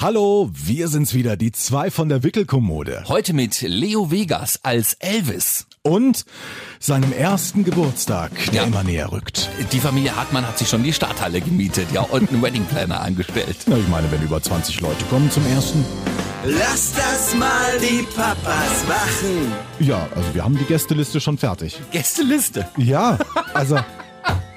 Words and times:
Hallo, 0.00 0.48
wir 0.52 0.86
sind's 0.86 1.12
wieder, 1.12 1.36
die 1.36 1.50
zwei 1.50 1.90
von 1.90 2.08
der 2.08 2.22
Wickelkommode. 2.22 3.02
Heute 3.08 3.32
mit 3.34 3.60
Leo 3.62 4.12
Vegas 4.12 4.60
als 4.62 4.94
Elvis. 5.00 5.66
Und 5.82 6.24
seinem 6.78 7.12
ersten 7.12 7.64
Geburtstag, 7.64 8.30
der 8.46 8.54
Ja. 8.54 8.62
immer 8.64 8.84
näher 8.84 9.10
rückt. 9.10 9.48
Die 9.72 9.80
Familie 9.80 10.14
Hartmann 10.14 10.46
hat 10.46 10.56
sich 10.58 10.68
schon 10.68 10.84
die 10.84 10.92
Stadthalle 10.92 11.40
gemietet, 11.40 11.88
ja, 11.92 12.02
und 12.02 12.30
einen 12.30 12.40
Wedding 12.42 12.64
Planner 12.66 13.00
angestellt. 13.00 13.56
Na, 13.66 13.76
ich 13.76 13.88
meine, 13.88 14.10
wenn 14.12 14.22
über 14.22 14.40
20 14.40 14.80
Leute 14.80 15.04
kommen 15.06 15.30
zum 15.32 15.44
ersten. 15.46 15.84
Lass 16.44 16.92
das 16.94 17.34
mal 17.34 17.78
die 17.80 18.04
Papas 18.14 18.86
machen. 18.86 19.52
Ja, 19.80 20.08
also 20.14 20.32
wir 20.34 20.44
haben 20.44 20.56
die 20.58 20.64
Gästeliste 20.64 21.20
schon 21.20 21.38
fertig. 21.38 21.80
Gästeliste. 21.90 22.68
Ja, 22.76 23.18
also 23.54 23.78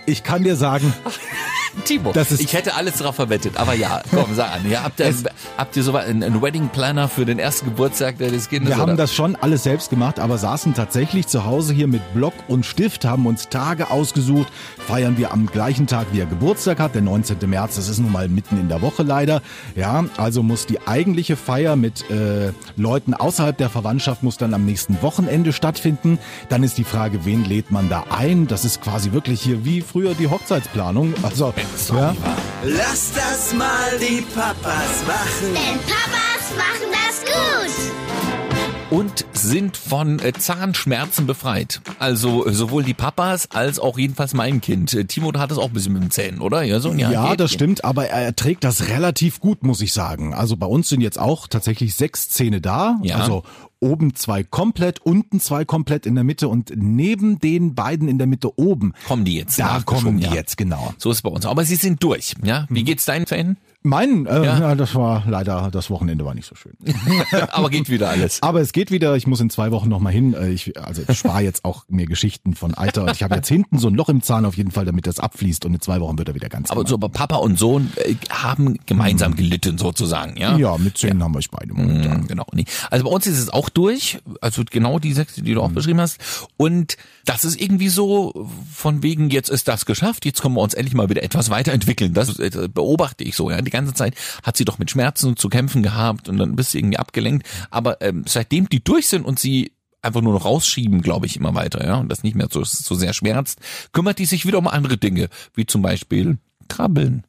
ich 0.05 0.21
kann 0.23 0.44
dir 0.44 0.55
sagen, 0.55 0.94
Timo, 1.85 2.11
Das 2.13 2.31
ist- 2.31 2.41
ich 2.41 2.53
hätte 2.53 2.75
alles 2.75 2.95
drauf 2.95 3.15
verwettet, 3.15 3.57
aber 3.57 3.73
ja, 3.73 4.01
komm, 4.11 4.33
sag 4.35 4.53
an. 4.53 4.70
Ja, 4.70 4.83
habt 4.83 4.99
ihr, 4.99 5.13
habt 5.57 5.75
ihr 5.77 5.83
so 5.83 5.95
einen, 5.95 6.23
einen 6.23 6.41
Wedding 6.41 6.70
Planner 6.70 7.07
für 7.07 7.25
den 7.25 7.39
ersten 7.39 7.66
Geburtstag 7.66 8.17
des 8.17 8.49
Kindes? 8.49 8.70
wir 8.70 8.77
haben 8.77 8.89
oder? 8.91 8.98
das 8.98 9.13
schon 9.13 9.35
alles 9.35 9.63
selbst 9.63 9.89
gemacht, 9.89 10.20
aber 10.20 10.38
saßen 10.38 10.73
tatsächlich 10.73 11.27
zu 11.27 11.45
Hause 11.45 11.73
hier 11.73 11.88
mit 11.88 12.02
Block 12.13 12.34
und 12.48 12.65
Stift, 12.65 13.05
haben 13.05 13.26
uns 13.26 13.49
Tage 13.49 13.89
ausgesucht, 13.91 14.48
feiern 14.88 15.17
wir 15.17 15.31
am 15.31 15.45
gleichen 15.48 15.88
Tag, 15.88 16.07
wie 16.12 16.20
er 16.20 16.26
Geburtstag 16.26 16.79
hat, 16.79 16.95
der 16.95 17.02
19. 17.02 17.38
März, 17.49 17.76
das 17.76 17.88
ist 17.90 17.99
nun 17.99 18.12
mal 18.12 18.27
mitten 18.27 18.59
in 18.59 18.67
der 18.70 18.81
Woche 18.81 19.03
leider. 19.03 19.41
Ja, 19.76 20.05
also 20.17 20.43
muss 20.43 20.65
die 20.65 20.85
eigentliche 20.88 21.35
Feier 21.35 21.76
mit 21.76 22.09
äh, 22.09 22.51
Leuten 22.77 23.13
außerhalb 23.13 23.57
der 23.57 23.70
Verwandtschaft 23.70 24.23
muss 24.23 24.38
dann 24.38 24.53
am 24.53 24.65
nächsten 24.65 25.01
Wochenende 25.01 25.53
stattfinden. 25.53 26.20
Dann 26.49 26.63
ist 26.63 26.77
die 26.77 26.84
Frage, 26.84 27.26
wen 27.26 27.45
lädt 27.45 27.71
man 27.71 27.90
da 27.90 28.05
ein? 28.09 28.48
Das 28.48 28.65
ist 28.65 28.81
quasi 28.81 29.12
wirklich 29.12 29.41
hier 29.41 29.65
wie 29.65 29.81
früher 29.81 30.13
die 30.13 30.27
Hochzeitsplanung. 30.27 31.13
Also, 31.23 31.53
Sorry, 31.75 31.99
ja, 31.99 32.07
war. 32.07 32.15
Lass 32.63 33.11
das 33.13 33.53
mal 33.53 33.97
die 33.99 34.21
Papas 34.33 35.03
machen. 35.07 35.53
Denn 35.53 35.79
Papas 35.79 36.51
machen 36.57 36.91
das 36.91 37.21
gut. 37.25 38.97
und 38.97 39.25
sind 39.34 39.77
von 39.77 40.20
äh, 40.20 40.34
Zahnschmerzen 40.34 41.26
befreit. 41.26 41.81
Also 41.99 42.45
äh, 42.45 42.53
sowohl 42.53 42.84
die 42.84 42.93
Papas 42.93 43.49
als 43.51 43.79
auch 43.79 43.98
jedenfalls 43.98 44.34
mein 44.34 44.59
Kind. 44.62 44.93
Äh, 44.93 45.05
Timo 45.05 45.31
hat 45.37 45.51
es 45.51 45.57
auch 45.57 45.68
ein 45.68 45.73
bisschen 45.73 45.93
mit 45.93 46.03
den 46.03 46.12
Zähnen, 46.12 46.41
oder? 46.41 46.62
Ja, 46.63 46.79
so, 46.79 46.91
Ja, 46.93 47.29
geht. 47.29 47.40
das 47.40 47.51
stimmt, 47.51 47.84
aber 47.85 48.07
er 48.07 48.35
trägt 48.35 48.63
das 48.63 48.90
relativ 48.90 49.40
gut, 49.40 49.63
muss 49.63 49.81
ich 49.81 49.93
sagen. 49.93 50.34
Also 50.34 50.57
bei 50.57 50.68
uns 50.68 50.90
sind 50.90 51.01
jetzt 51.01 51.20
auch 51.20 51.48
tatsächlich 51.48 51.96
sechs 51.96 52.29
Zähne 52.29 52.59
da. 52.62 52.99
Ja. 53.01 53.18
Also 53.18 53.43
oben 53.82 54.15
zwei 54.15 54.43
komplett, 54.43 54.99
unten 54.99 55.41
zwei 55.41 55.65
komplett 55.65 56.05
in 56.05 56.15
der 56.15 56.24
Mitte 56.24 56.48
und 56.48 56.71
neben 56.76 57.40
den 57.40 57.76
beiden 57.76 58.07
in 58.07 58.18
der 58.18 58.27
Mitte 58.27 58.57
oben. 58.57 58.93
Kommen 59.07 59.26
die 59.26 59.35
jetzt? 59.35 59.60
Da 59.60 59.82
kommen 59.82 60.20
die 60.20 60.26
ja. 60.26 60.34
jetzt, 60.34 60.55
genau. 60.55 60.93
So 60.98 61.12
ist 61.12 61.18
es 61.18 61.21
bei 61.24 61.29
uns. 61.29 61.46
Aber 61.46 61.65
sie 61.65 61.76
sind 61.76 62.02
durch. 62.04 62.35
Ja, 62.43 62.68
wie 62.70 62.84
geht's 62.84 63.05
deinen 63.05 63.26
Zähnen? 63.26 63.57
Mein, 63.84 64.25
äh, 64.28 64.46
Ja. 64.46 64.59
ja. 64.59 64.75
das 64.75 64.94
war 64.96 65.24
leider, 65.28 65.69
das 65.72 65.90
Wochenende 65.90 66.24
war 66.25 66.35
nicht 66.35 66.47
so 66.47 66.56
schön. 66.56 66.74
Aber 67.51 67.69
geht 67.69 67.90
wieder 67.90 68.09
alles. 68.09 68.41
Aber 68.44 68.62
es 68.62 68.74
geht 68.74 68.91
wieder, 68.91 69.16
ich 69.16 69.25
muss 69.28 69.40
in 69.40 69.50
zwei 69.50 69.72
Wochen 69.72 69.90
nochmal 69.90 70.13
hin. 70.13 70.34
Äh, 70.34 70.50
Ich, 70.50 70.78
also 70.79 71.01
ich 71.07 71.18
spare 71.18 71.41
jetzt 71.41 71.66
auch 71.66 71.85
mir 71.90 72.06
Geschichten 72.06 72.53
von 72.56 72.74
Alter. 72.75 73.12
Ich 73.12 73.24
habe 73.24 73.35
jetzt 73.35 73.47
hinten 73.47 73.79
so 73.79 73.88
ein 73.88 73.96
Loch 73.96 74.09
im 74.09 74.22
Zahn 74.22 74.46
auf 74.46 74.56
jeden 74.56 74.72
Fall, 74.72 74.85
damit 74.85 75.07
das 75.07 75.19
abfließt 75.19 75.66
und 75.66 75.74
in 75.74 75.81
zwei 75.81 76.00
Wochen 76.00 76.18
wird 76.18 76.28
er 76.29 76.35
wieder 76.35 76.50
ganz 76.50 76.69
Aber 76.69 76.81
normal. 76.81 76.90
so 76.90 76.96
aber 76.96 77.09
Papa 77.09 77.38
und 77.38 77.57
Sohn 77.57 77.91
äh, 77.96 78.16
haben 78.29 78.78
gemeinsam 78.85 79.35
gelitten 79.35 79.78
sozusagen, 79.78 80.38
ja? 80.38 80.57
Ja, 80.57 80.78
mit 80.78 80.97
Zähnen 80.97 81.24
haben 81.24 81.34
wir 81.34 81.40
euch 81.40 81.50
beide 81.50 81.74
momentan. 81.74 82.22
Mhm, 82.22 82.28
Genau. 82.28 82.46
Also 82.91 83.06
bei 83.06 83.12
uns 83.12 83.25
ist 83.28 83.40
es 83.40 83.50
auch 83.50 83.69
durch, 83.69 84.19
also 84.41 84.63
genau 84.69 85.00
die 85.00 85.13
sechs, 85.13 85.35
die 85.35 85.53
du 85.53 85.62
auch 85.62 85.72
beschrieben 85.72 86.00
hast. 86.02 86.19
Und 86.57 86.97
das 87.25 87.46
ist 87.46 87.59
irgendwie 87.59 87.90
so 87.90 88.50
von 88.74 89.03
wegen, 89.03 89.30
jetzt 89.30 89.50
ist 89.50 89.68
das 89.68 89.86
geschafft, 89.86 90.25
jetzt 90.25 90.41
können 90.41 90.56
wir 90.56 90.62
uns 90.62 90.74
endlich 90.74 90.94
mal 90.94 91.09
wieder 91.09 91.24
etwas 91.24 91.50
weiterentwickeln. 91.50 92.14
Das 92.14 92.40
äh, 92.40 92.69
beobachte 92.74 93.24
ich 93.24 93.36
so, 93.36 93.50
ja. 93.50 93.62
Die 93.62 93.72
ganze 93.72 93.94
Zeit 93.94 94.16
hat 94.44 94.58
sie 94.58 94.66
doch 94.66 94.80
mit 94.80 94.91
Schmerzen 94.91 95.38
zu 95.38 95.50
kämpfen 95.50 95.84
gehabt 95.84 96.30
und 96.30 96.38
dann 96.38 96.56
bist 96.56 96.74
du 96.74 96.80
irgendwie 96.80 96.97
abgelenkt. 96.97 97.47
Aber 97.69 98.02
ähm, 98.02 98.24
seitdem 98.28 98.69
die 98.69 98.84
durch 98.84 99.08
sind 99.08 99.25
und 99.25 99.40
sie 99.40 99.74
einfach 100.02 100.22
nur 100.22 100.34
noch 100.34 100.46
rausschieben, 100.46 101.02
glaube 101.02 101.25
ich, 101.28 101.36
immer 101.36 101.53
weiter, 101.53 101.86
ja, 101.86 101.96
und 101.96 102.09
das 102.09 102.24
nicht 102.24 102.36
mehr 102.36 102.47
so, 102.52 102.64
so 102.64 102.96
sehr 102.96 103.14
schmerzt, 103.14 103.60
kümmert 103.94 104.20
die 104.20 104.26
sich 104.26 104.46
wieder 104.46 104.58
um 104.58 104.68
andere 104.68 104.98
Dinge, 104.98 105.30
wie 105.54 105.66
zum 105.66 105.81
Beispiel 105.81 106.40
Krabbeln. 106.68 107.24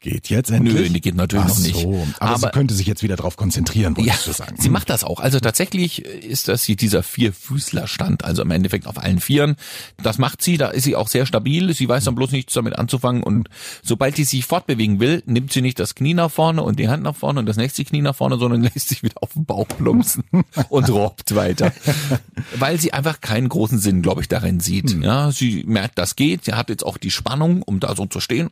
Geht 0.00 0.28
jetzt 0.30 0.50
endlich? 0.52 0.74
Nö, 0.74 0.88
die 0.90 1.00
geht 1.00 1.16
natürlich 1.16 1.44
Ach 1.46 1.48
noch 1.48 1.58
nicht. 1.58 1.74
So. 1.80 2.06
Aber, 2.20 2.38
sie 2.38 2.44
Aber- 2.44 2.52
könnte 2.52 2.72
sich 2.74 2.86
jetzt 2.86 3.02
wieder 3.02 3.16
drauf 3.16 3.36
konzentrieren, 3.36 3.94
Ja, 3.98 4.04
wolltest 4.04 4.26
du 4.28 4.32
sagen. 4.32 4.54
sie 4.56 4.68
macht 4.68 4.90
das 4.90 5.02
auch. 5.02 5.18
Also 5.18 5.40
tatsächlich 5.40 6.04
ist 6.04 6.46
das 6.46 6.62
hier 6.62 6.76
dieser 6.76 7.02
Vierfüßlerstand, 7.02 8.24
also 8.24 8.42
im 8.42 8.50
Endeffekt 8.52 8.86
auf 8.86 8.98
allen 8.98 9.18
Vieren. 9.20 9.56
Das 10.00 10.18
macht 10.18 10.40
sie, 10.42 10.56
da 10.56 10.68
ist 10.68 10.84
sie 10.84 10.94
auch 10.94 11.08
sehr 11.08 11.26
stabil. 11.26 11.74
Sie 11.74 11.88
weiß 11.88 12.04
dann 12.04 12.14
bloß 12.14 12.30
nichts 12.30 12.52
damit 12.52 12.78
anzufangen 12.78 13.24
und 13.24 13.48
sobald 13.82 14.14
sie 14.14 14.22
sich 14.24 14.44
fortbewegen 14.44 15.00
will, 15.00 15.22
nimmt 15.26 15.52
sie 15.52 15.62
nicht 15.62 15.80
das 15.80 15.96
Knie 15.96 16.14
nach 16.14 16.30
vorne 16.30 16.62
und 16.62 16.78
die 16.78 16.88
Hand 16.88 17.02
nach 17.02 17.16
vorne 17.16 17.40
und 17.40 17.46
das 17.46 17.56
nächste 17.56 17.84
Knie 17.84 18.02
nach 18.02 18.14
vorne, 18.14 18.38
sondern 18.38 18.62
lässt 18.74 18.88
sich 18.90 19.02
wieder 19.02 19.16
auf 19.22 19.32
den 19.32 19.46
Bauch 19.46 19.66
plumpsen 19.66 20.22
und 20.68 20.88
robbt 20.90 21.34
weiter. 21.34 21.72
Weil 22.56 22.78
sie 22.80 22.92
einfach 22.92 23.20
keinen 23.20 23.48
großen 23.48 23.78
Sinn, 23.78 24.02
glaube 24.02 24.20
ich, 24.20 24.28
darin 24.28 24.60
sieht. 24.60 24.92
Hm. 24.92 25.02
Ja, 25.02 25.32
sie 25.32 25.64
merkt, 25.66 25.98
das 25.98 26.14
geht. 26.14 26.44
Sie 26.44 26.52
hat 26.54 26.68
jetzt 26.68 26.84
auch 26.86 26.98
die 26.98 27.10
Spannung, 27.10 27.62
um 27.62 27.80
da 27.80 27.96
so 27.96 28.06
zu 28.06 28.20
stehen. 28.20 28.50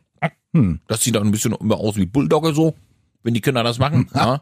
Hm. 0.53 0.79
Das 0.87 1.03
sieht 1.03 1.15
dann 1.15 1.23
ein 1.23 1.31
bisschen 1.31 1.53
immer 1.53 1.77
aus 1.77 1.95
wie 1.95 2.05
Bulldogge 2.05 2.53
so, 2.53 2.75
wenn 3.23 3.33
die 3.33 3.41
Kinder 3.41 3.63
das 3.63 3.79
machen. 3.79 4.09
Ja. 4.15 4.41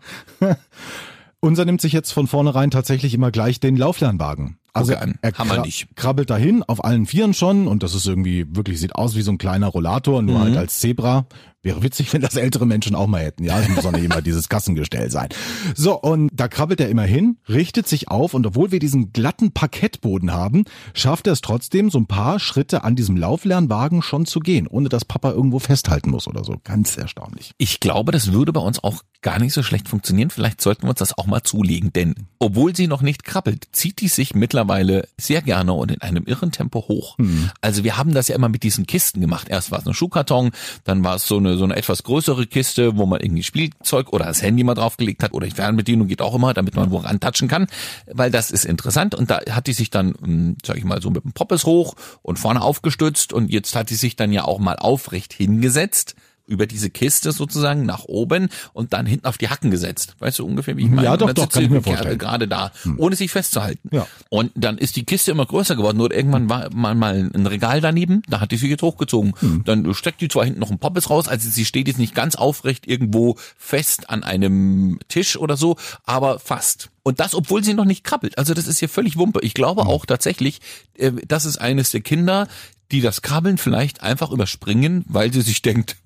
Unser 1.45 1.65
nimmt 1.65 1.79
sich 1.81 1.93
jetzt 1.93 2.11
von 2.11 2.27
vornherein 2.27 2.71
tatsächlich 2.71 3.13
immer 3.13 3.31
gleich 3.31 3.59
den 3.59 3.75
Lauflernwagen. 3.77 4.57
Also 4.73 4.93
an. 4.95 5.17
er 5.21 5.31
Haben 5.33 5.49
wir 5.49 5.59
kra- 5.59 5.65
nicht. 5.65 5.87
krabbelt 5.95 6.29
dahin 6.29 6.61
auf 6.63 6.83
allen 6.83 7.05
Vieren 7.05 7.33
schon 7.33 7.67
und 7.67 7.81
das 7.81 7.95
ist 7.95 8.05
irgendwie 8.07 8.45
wirklich 8.49 8.77
sieht 8.81 8.93
aus 8.95 9.15
wie 9.15 9.21
so 9.21 9.31
ein 9.31 9.37
kleiner 9.37 9.67
Rollator, 9.67 10.21
nur 10.21 10.39
Mhm. 10.39 10.41
halt 10.43 10.57
als 10.57 10.79
Zebra. 10.79 11.27
Wäre 11.61 11.81
witzig, 11.81 12.11
wenn 12.13 12.21
das 12.21 12.35
ältere 12.35 12.65
Menschen 12.65 12.93
auch 12.93 13.07
mal 13.07 13.21
hätten. 13.23 13.45
Ja, 13.45 13.57
es 13.61 13.69
muss 13.69 13.85
auch 13.85 13.93
nicht 13.93 14.03
immer 14.03 14.21
dieses 14.21 14.49
Kassengestell 14.49 15.09
sein. 15.09 15.29
So, 15.75 15.97
und 15.99 16.29
da 16.33 16.49
krabbelt 16.49 16.81
er 16.81 16.89
immer 16.89 17.03
hin, 17.03 17.37
richtet 17.47 17.87
sich 17.87 18.09
auf 18.09 18.33
und 18.33 18.45
obwohl 18.45 18.71
wir 18.73 18.79
diesen 18.79 19.13
glatten 19.13 19.51
Parkettboden 19.53 20.33
haben, 20.33 20.65
schafft 20.93 21.25
er 21.27 21.33
es 21.33 21.41
trotzdem, 21.41 21.89
so 21.89 21.97
ein 21.97 22.05
paar 22.07 22.39
Schritte 22.39 22.83
an 22.83 22.97
diesem 22.97 23.15
Lauflernwagen 23.15 24.01
schon 24.01 24.25
zu 24.25 24.41
gehen, 24.41 24.67
ohne 24.67 24.89
dass 24.89 25.05
Papa 25.05 25.31
irgendwo 25.31 25.59
festhalten 25.59 26.09
muss 26.09 26.27
oder 26.27 26.43
so. 26.43 26.55
Ganz 26.65 26.97
erstaunlich. 26.97 27.51
Ich 27.57 27.79
glaube, 27.79 28.11
das 28.11 28.33
würde 28.33 28.51
bei 28.51 28.61
uns 28.61 28.83
auch 28.83 29.01
gar 29.25 29.39
nicht 29.39 29.53
so 29.53 29.63
schlecht 29.63 29.89
funktionieren. 29.89 30.29
Vielleicht 30.29 30.61
sollten 30.61 30.83
wir 30.83 30.91
uns 30.91 30.99
das 30.99 31.17
auch 31.17 31.25
mal 31.25 31.41
zulegen, 31.41 31.91
denn 31.91 32.13
obwohl 32.37 32.75
sie 32.75 32.85
noch 32.85 33.01
nicht 33.01 33.23
krabbelt, 33.23 33.67
zieht 33.71 33.99
die 34.01 34.07
sich 34.07 34.35
mittlerweile 34.35 35.07
sehr 35.17 35.41
gerne 35.41 35.73
und 35.73 35.91
in 35.91 35.99
einem 36.01 36.25
irren 36.25 36.51
Tempo 36.51 36.87
hoch. 36.87 37.17
Also 37.59 37.83
wir 37.83 37.97
haben 37.97 38.13
das 38.13 38.27
ja 38.27 38.35
immer 38.35 38.49
mit 38.49 38.61
diesen 38.61 38.85
Kisten 38.85 39.21
gemacht. 39.21 39.49
Erst 39.49 39.71
war 39.71 39.79
es 39.79 39.87
ein 39.87 39.95
Schuhkarton, 39.95 40.51
dann 40.83 41.03
war 41.03 41.15
es 41.15 41.25
so 41.25 41.37
eine 41.37 41.57
so 41.57 41.63
eine 41.63 41.75
etwas 41.75 42.03
größere 42.03 42.45
Kiste, 42.45 42.97
wo 42.97 43.07
man 43.07 43.19
irgendwie 43.19 43.41
Spielzeug 43.41 44.13
oder 44.13 44.25
das 44.25 44.43
Handy 44.43 44.63
mal 44.63 44.75
draufgelegt 44.75 45.23
hat 45.23 45.33
oder 45.33 45.47
die 45.47 45.55
Fernbedienung 45.55 46.07
geht 46.07 46.21
auch 46.21 46.35
immer, 46.35 46.53
damit 46.53 46.75
man 46.75 46.91
wo 46.91 46.97
rantatschen 46.97 47.47
kann, 47.47 47.65
weil 48.05 48.29
das 48.29 48.51
ist 48.51 48.63
interessant 48.63 49.15
und 49.15 49.31
da 49.31 49.39
hat 49.49 49.65
die 49.65 49.73
sich 49.73 49.89
dann, 49.89 50.13
hm, 50.21 50.57
sag 50.63 50.77
ich 50.77 50.83
mal, 50.83 51.01
so 51.01 51.09
mit 51.09 51.23
dem 51.23 51.33
Poppes 51.33 51.65
hoch 51.65 51.95
und 52.21 52.37
vorne 52.37 52.61
aufgestützt 52.61 53.33
und 53.33 53.51
jetzt 53.51 53.75
hat 53.75 53.89
die 53.89 53.95
sich 53.95 54.15
dann 54.15 54.31
ja 54.31 54.43
auch 54.43 54.59
mal 54.59 54.75
aufrecht 54.75 55.33
hingesetzt 55.33 56.13
über 56.47 56.67
diese 56.67 56.89
Kiste 56.89 57.31
sozusagen 57.31 57.85
nach 57.85 58.05
oben 58.05 58.49
und 58.73 58.93
dann 58.93 59.05
hinten 59.05 59.25
auf 59.25 59.37
die 59.37 59.49
Hacken 59.49 59.71
gesetzt. 59.71 60.15
Weißt 60.19 60.39
du 60.39 60.45
ungefähr, 60.45 60.77
wie 60.77 60.83
ich 60.83 60.89
meine? 60.89 61.03
Ja, 61.05 61.17
doch, 61.17 61.33
doch, 61.33 61.49
kann 61.49 61.63
ich 61.63 61.69
mir 61.69 61.81
gerade- 61.81 61.95
vorstellen. 61.97 62.17
Gerade 62.19 62.47
da, 62.47 62.71
ohne 62.97 63.15
sich 63.15 63.31
festzuhalten. 63.31 63.89
Ja. 63.91 64.07
Und 64.29 64.51
dann 64.55 64.77
ist 64.77 64.95
die 64.95 65.05
Kiste 65.05 65.31
immer 65.31 65.45
größer 65.45 65.75
geworden. 65.75 65.97
Nur 65.97 66.13
irgendwann 66.13 66.49
war 66.49 66.73
mal, 66.73 66.95
mal 66.95 67.31
ein 67.33 67.45
Regal 67.47 67.81
daneben, 67.81 68.21
da 68.29 68.39
hat 68.39 68.51
die 68.51 68.57
sich 68.57 68.69
jetzt 68.69 68.83
hochgezogen. 68.83 69.33
Dann 69.65 69.93
steckt 69.93 70.21
die 70.21 70.27
zwar 70.27 70.45
hinten 70.45 70.59
noch 70.59 70.71
ein 70.71 70.79
Poppes 70.79 71.09
raus, 71.09 71.27
also 71.27 71.49
sie 71.49 71.65
steht 71.65 71.87
jetzt 71.87 71.97
nicht 71.99 72.15
ganz 72.15 72.35
aufrecht 72.35 72.87
irgendwo 72.87 73.37
fest 73.57 74.09
an 74.09 74.23
einem 74.23 74.99
Tisch 75.07 75.37
oder 75.37 75.57
so, 75.57 75.77
aber 76.05 76.39
fast. 76.39 76.89
Und 77.03 77.19
das, 77.19 77.35
obwohl 77.35 77.63
sie 77.63 77.73
noch 77.73 77.85
nicht 77.85 78.03
krabbelt. 78.03 78.37
Also 78.37 78.53
das 78.53 78.67
ist 78.67 78.79
hier 78.79 78.89
völlig 78.89 79.17
Wumpe. 79.17 79.39
Ich 79.43 79.53
glaube 79.53 79.85
auch 79.85 80.05
tatsächlich, 80.05 80.59
äh, 80.97 81.11
das 81.27 81.45
ist 81.45 81.57
eines 81.57 81.91
der 81.91 82.01
Kinder, 82.01 82.47
die 82.91 83.01
das 83.01 83.21
Krabbeln 83.21 83.57
vielleicht 83.57 84.01
einfach 84.01 84.31
überspringen, 84.31 85.05
weil 85.07 85.31
sie 85.33 85.41
sich 85.41 85.61
denkt, 85.61 85.97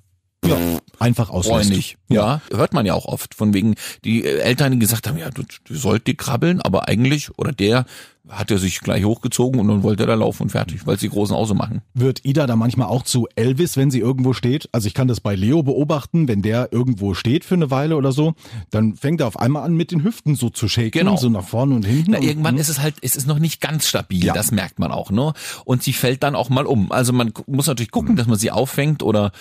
Ja, 0.45 0.57
einfach 0.99 1.29
auslässt. 1.29 1.67
freundlich. 1.67 1.97
Ja, 2.07 2.41
hört 2.51 2.73
man 2.73 2.85
ja 2.85 2.93
auch 2.93 3.05
oft. 3.05 3.35
Von 3.35 3.53
wegen, 3.53 3.75
die 4.03 4.25
Eltern, 4.25 4.73
die 4.73 4.79
gesagt 4.79 5.07
haben, 5.07 5.17
ja, 5.17 5.29
du, 5.29 5.43
du 5.65 5.75
sollt 5.75 6.07
die 6.07 6.15
krabbeln, 6.15 6.61
aber 6.61 6.87
eigentlich, 6.87 7.37
oder 7.37 7.51
der 7.51 7.85
hat 8.29 8.51
er 8.51 8.59
sich 8.59 8.79
gleich 8.81 9.03
hochgezogen 9.05 9.59
und 9.59 9.67
dann 9.67 9.83
wollte 9.83 10.03
er 10.03 10.07
da 10.07 10.13
laufen 10.13 10.43
und 10.43 10.49
fertig, 10.49 10.85
weil 10.85 10.97
sie 10.99 11.07
die 11.07 11.11
Großen 11.13 11.35
auch 11.35 11.45
so 11.45 11.53
machen. 11.55 11.81
Wird 11.93 12.23
Ida 12.25 12.45
da 12.47 12.55
manchmal 12.55 12.87
auch 12.87 13.03
zu 13.03 13.27
Elvis, 13.35 13.75
wenn 13.75 13.91
sie 13.91 13.99
irgendwo 13.99 14.33
steht? 14.33 14.69
Also 14.71 14.87
ich 14.87 14.93
kann 14.93 15.07
das 15.07 15.19
bei 15.19 15.35
Leo 15.35 15.63
beobachten, 15.63 16.27
wenn 16.27 16.41
der 16.41 16.71
irgendwo 16.71 17.13
steht 17.13 17.43
für 17.43 17.55
eine 17.55 17.71
Weile 17.71 17.95
oder 17.97 18.11
so, 18.11 18.35
dann 18.69 18.95
fängt 18.95 19.21
er 19.21 19.27
auf 19.27 19.39
einmal 19.39 19.63
an 19.63 19.73
mit 19.75 19.91
den 19.91 20.03
Hüften 20.03 20.35
so 20.35 20.49
zu 20.49 20.67
shaken, 20.67 20.91
Genau. 20.91 21.17
so 21.17 21.29
nach 21.29 21.47
vorne 21.47 21.75
und 21.75 21.85
hinten. 21.85 22.11
Na, 22.11 22.17
und, 22.19 22.23
irgendwann 22.23 22.57
ist 22.57 22.69
es 22.69 22.79
halt, 22.79 22.95
es 23.01 23.15
ist 23.15 23.27
noch 23.27 23.39
nicht 23.39 23.61
ganz 23.61 23.87
stabil, 23.87 24.23
Ja. 24.23 24.33
das 24.33 24.51
merkt 24.51 24.79
man 24.79 24.91
auch, 24.91 25.11
ne? 25.11 25.33
Und 25.65 25.81
sie 25.83 25.93
fällt 25.93 26.23
dann 26.23 26.35
auch 26.35 26.49
mal 26.49 26.65
um. 26.65 26.91
Also 26.91 27.13
man 27.13 27.33
muss 27.47 27.67
natürlich 27.67 27.91
gucken, 27.91 28.15
dass 28.15 28.27
man 28.27 28.37
sie 28.37 28.51
auffängt 28.51 29.01
oder 29.03 29.31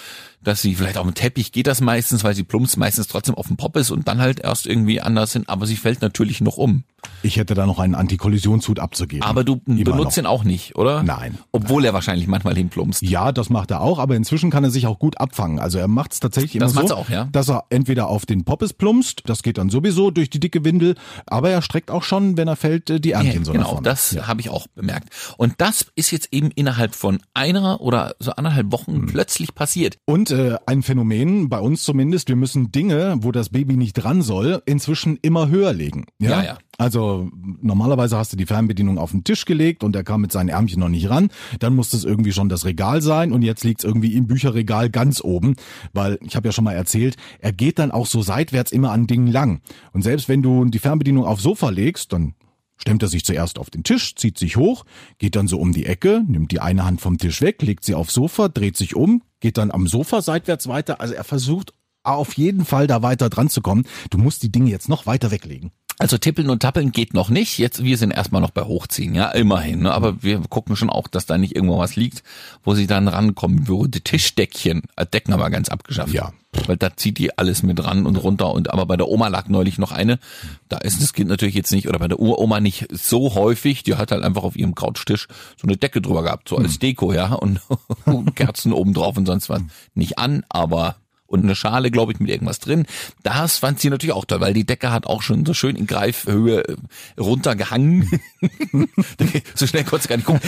dass 0.40 0.62
sie 0.62 0.76
vielleicht 0.76 0.96
auf 0.98 1.04
dem 1.06 1.14
Teppich 1.14 1.50
geht 1.50 1.66
das 1.66 1.80
meistens, 1.80 2.22
weil 2.22 2.34
sie 2.34 2.44
plumpst 2.44 2.76
meistens 2.76 3.08
trotzdem 3.08 3.34
auf 3.34 3.48
dem 3.48 3.56
Pop 3.56 3.76
ist 3.76 3.90
und 3.90 4.06
dann 4.06 4.20
halt 4.20 4.38
erst 4.40 4.66
irgendwie 4.66 5.00
anders 5.00 5.32
hin, 5.32 5.44
aber 5.48 5.66
sie 5.66 5.74
fällt 5.76 6.00
natürlich 6.00 6.40
noch 6.40 6.56
um. 6.56 6.84
Ich 7.22 7.36
hätte 7.36 7.54
da 7.54 7.66
noch 7.66 7.80
einen 7.80 7.96
Antikollisionshut 7.96 8.77
gut 8.78 8.84
abzugeben. 8.84 9.22
Aber 9.24 9.44
du 9.44 9.60
Immer 9.66 9.84
benutzt 9.84 10.16
noch. 10.16 10.22
ihn 10.24 10.26
auch 10.26 10.44
nicht, 10.44 10.76
oder? 10.76 11.02
Nein. 11.02 11.38
Obwohl 11.52 11.84
er 11.84 11.92
wahrscheinlich 11.94 12.26
manchmal 12.26 12.54
hinplumpst. 12.54 13.02
Ja, 13.02 13.32
das 13.32 13.50
macht 13.50 13.70
er 13.70 13.80
auch, 13.80 13.98
aber 13.98 14.16
inzwischen 14.16 14.50
kann 14.50 14.64
er 14.64 14.70
sich 14.70 14.86
auch 14.86 14.98
gut 14.98 15.20
abfangen. 15.20 15.58
Also 15.58 15.78
er 15.78 15.88
macht 15.88 16.12
es 16.12 16.20
tatsächlich 16.20 16.56
immer 16.56 16.66
Das 16.66 16.74
so, 16.74 16.94
auch, 16.96 17.08
ja? 17.10 17.28
dass 17.32 17.48
er 17.50 17.64
entweder 17.70 18.08
auf 18.08 18.26
den 18.26 18.44
Poppes 18.44 18.72
plumpst, 18.72 19.22
das 19.26 19.42
geht 19.42 19.58
dann 19.58 19.70
sowieso 19.70 20.10
durch 20.10 20.30
die 20.30 20.40
dicke 20.40 20.64
Windel, 20.64 20.94
aber 21.26 21.50
er 21.50 21.62
streckt 21.62 21.90
auch 21.90 22.02
schon, 22.02 22.36
wenn 22.36 22.48
er 22.48 22.56
fällt, 22.56 22.90
äh, 22.90 23.00
die 23.00 23.12
Ärmchen 23.12 23.40
Ja, 23.40 23.44
so 23.44 23.52
nach 23.52 23.68
genau, 23.70 23.80
das 23.80 24.16
habe 24.26 24.40
ich 24.40 24.50
auch 24.50 24.66
bemerkt. 24.68 25.08
Und 25.36 25.54
das 25.58 25.86
ist 25.94 26.10
jetzt 26.10 26.28
eben 26.32 26.50
innerhalb 26.52 26.94
von 26.94 27.20
einer 27.34 27.80
oder 27.80 28.14
so 28.18 28.32
anderthalb 28.32 28.72
Wochen 28.72 28.94
Hm. 28.94 29.06
plötzlich 29.06 29.54
passiert. 29.54 29.98
Und 30.04 30.30
äh, 30.30 30.56
ein 30.66 30.82
Phänomen, 30.82 31.48
bei 31.48 31.58
uns 31.58 31.82
zumindest, 31.82 32.28
wir 32.28 32.36
müssen 32.36 32.70
Dinge, 32.72 33.16
wo 33.20 33.32
das 33.32 33.48
Baby 33.50 33.76
nicht 33.76 33.94
dran 33.94 34.22
soll, 34.22 34.62
inzwischen 34.66 35.18
immer 35.22 35.48
höher 35.48 35.72
legen. 35.72 36.06
Ja, 36.18 36.30
Ja, 36.30 36.42
ja. 36.44 36.58
Also 36.80 37.28
normalerweise 37.60 38.16
hast 38.16 38.32
du 38.32 38.36
die 38.36 38.46
Fernbedienung 38.46 38.98
auf 38.98 39.10
den 39.10 39.24
Tisch 39.24 39.44
gelegt 39.44 39.82
und 39.82 39.96
er 39.96 40.04
kam 40.04 40.20
mit 40.20 40.30
seinen 40.30 40.48
Ärmchen 40.48 40.78
noch 40.78 40.88
nicht 40.88 41.10
ran. 41.10 41.28
Dann 41.58 41.74
muss 41.74 41.92
es 41.92 42.04
irgendwie 42.04 42.30
schon 42.30 42.48
das 42.48 42.64
Regal 42.64 43.02
sein 43.02 43.32
und 43.32 43.42
jetzt 43.42 43.64
liegt 43.64 43.80
es 43.80 43.84
irgendwie 43.84 44.14
im 44.14 44.28
Bücherregal 44.28 44.88
ganz 44.88 45.20
oben, 45.20 45.56
weil 45.92 46.20
ich 46.22 46.36
habe 46.36 46.46
ja 46.46 46.52
schon 46.52 46.62
mal 46.62 46.74
erzählt, 46.74 47.16
er 47.40 47.52
geht 47.52 47.80
dann 47.80 47.90
auch 47.90 48.06
so 48.06 48.22
seitwärts 48.22 48.70
immer 48.70 48.92
an 48.92 49.08
Dingen 49.08 49.26
lang. 49.26 49.60
Und 49.92 50.02
selbst 50.02 50.28
wenn 50.28 50.40
du 50.40 50.66
die 50.66 50.78
Fernbedienung 50.78 51.24
aufs 51.24 51.42
Sofa 51.42 51.70
legst, 51.70 52.12
dann 52.12 52.34
stemmt 52.76 53.02
er 53.02 53.08
sich 53.08 53.24
zuerst 53.24 53.58
auf 53.58 53.70
den 53.70 53.82
Tisch, 53.82 54.14
zieht 54.14 54.38
sich 54.38 54.56
hoch, 54.56 54.84
geht 55.18 55.34
dann 55.34 55.48
so 55.48 55.58
um 55.58 55.72
die 55.72 55.84
Ecke, 55.84 56.22
nimmt 56.28 56.52
die 56.52 56.60
eine 56.60 56.84
Hand 56.84 57.00
vom 57.00 57.18
Tisch 57.18 57.42
weg, 57.42 57.60
legt 57.60 57.84
sie 57.84 57.96
aufs 57.96 58.14
Sofa, 58.14 58.48
dreht 58.48 58.76
sich 58.76 58.94
um, 58.94 59.22
geht 59.40 59.58
dann 59.58 59.72
am 59.72 59.88
Sofa 59.88 60.22
seitwärts 60.22 60.68
weiter. 60.68 61.00
Also 61.00 61.14
er 61.14 61.24
versucht 61.24 61.72
auf 62.04 62.34
jeden 62.34 62.64
Fall 62.64 62.86
da 62.86 63.02
weiter 63.02 63.30
dran 63.30 63.48
zu 63.48 63.62
kommen. 63.62 63.84
Du 64.10 64.18
musst 64.18 64.44
die 64.44 64.52
Dinge 64.52 64.70
jetzt 64.70 64.88
noch 64.88 65.06
weiter 65.06 65.32
weglegen. 65.32 65.72
Also 66.00 66.16
tippeln 66.16 66.48
und 66.48 66.62
tappeln 66.62 66.92
geht 66.92 67.12
noch 67.12 67.28
nicht. 67.28 67.58
Jetzt, 67.58 67.82
wir 67.82 67.98
sind 67.98 68.12
erstmal 68.12 68.40
noch 68.40 68.52
bei 68.52 68.62
Hochziehen, 68.62 69.16
ja, 69.16 69.30
immerhin. 69.30 69.80
Ne? 69.80 69.92
Aber 69.92 70.22
wir 70.22 70.40
gucken 70.48 70.76
schon 70.76 70.90
auch, 70.90 71.08
dass 71.08 71.26
da 71.26 71.38
nicht 71.38 71.56
irgendwo 71.56 71.78
was 71.78 71.96
liegt, 71.96 72.22
wo 72.62 72.74
sie 72.74 72.86
dann 72.86 73.08
rankommen 73.08 73.66
würde. 73.66 74.00
Tischdeckchen, 74.00 74.82
äh, 74.94 75.04
Decken 75.06 75.32
aber 75.32 75.50
ganz 75.50 75.68
abgeschafft. 75.68 76.14
Ja. 76.14 76.32
Weil 76.66 76.76
da 76.76 76.96
zieht 76.96 77.18
die 77.18 77.36
alles 77.36 77.64
mit 77.64 77.84
ran 77.84 78.06
und 78.06 78.14
runter. 78.14 78.52
Und 78.52 78.72
aber 78.72 78.86
bei 78.86 78.96
der 78.96 79.08
Oma 79.08 79.26
lag 79.26 79.48
neulich 79.48 79.78
noch 79.78 79.90
eine. 79.90 80.20
Da 80.68 80.78
ist 80.78 81.02
das 81.02 81.12
Kind 81.12 81.30
natürlich 81.30 81.56
jetzt 81.56 81.72
nicht, 81.72 81.88
oder 81.88 81.98
bei 81.98 82.08
der 82.08 82.20
Uroma 82.20 82.60
nicht 82.60 82.86
so 82.92 83.34
häufig. 83.34 83.82
Die 83.82 83.96
hat 83.96 84.12
halt 84.12 84.22
einfach 84.22 84.44
auf 84.44 84.54
ihrem 84.54 84.76
Couchtisch 84.76 85.26
so 85.60 85.66
eine 85.66 85.76
Decke 85.76 86.00
drüber 86.00 86.22
gehabt, 86.22 86.48
so 86.48 86.58
als 86.58 86.78
Deko, 86.78 87.12
ja. 87.12 87.34
Und 87.34 87.60
Kerzen 88.36 88.72
oben 88.72 88.94
drauf 88.94 89.16
und 89.16 89.26
sonst 89.26 89.48
was. 89.48 89.62
Nicht 89.94 90.16
an, 90.16 90.44
aber 90.48 90.96
und 91.28 91.44
eine 91.44 91.54
Schale, 91.54 91.90
glaube 91.90 92.12
ich, 92.12 92.20
mit 92.20 92.30
irgendwas 92.30 92.58
drin. 92.58 92.86
Das 93.22 93.58
fand 93.58 93.78
sie 93.78 93.90
natürlich 93.90 94.14
auch 94.14 94.24
toll, 94.24 94.40
weil 94.40 94.54
die 94.54 94.66
Decke 94.66 94.90
hat 94.90 95.06
auch 95.06 95.22
schon 95.22 95.44
so 95.46 95.54
schön 95.54 95.76
in 95.76 95.86
Greifhöhe 95.86 96.66
äh, 96.66 96.76
runtergehangen. 97.20 98.08
so 99.54 99.66
schnell 99.66 99.84
konnte 99.84 100.04
sie 100.04 100.08
gar 100.08 100.16
nicht 100.16 100.26
gucken. 100.26 100.40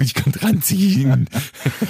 Ich 0.00 0.14
kann 0.14 0.32
dran 0.32 0.62
ziehen. 0.62 1.28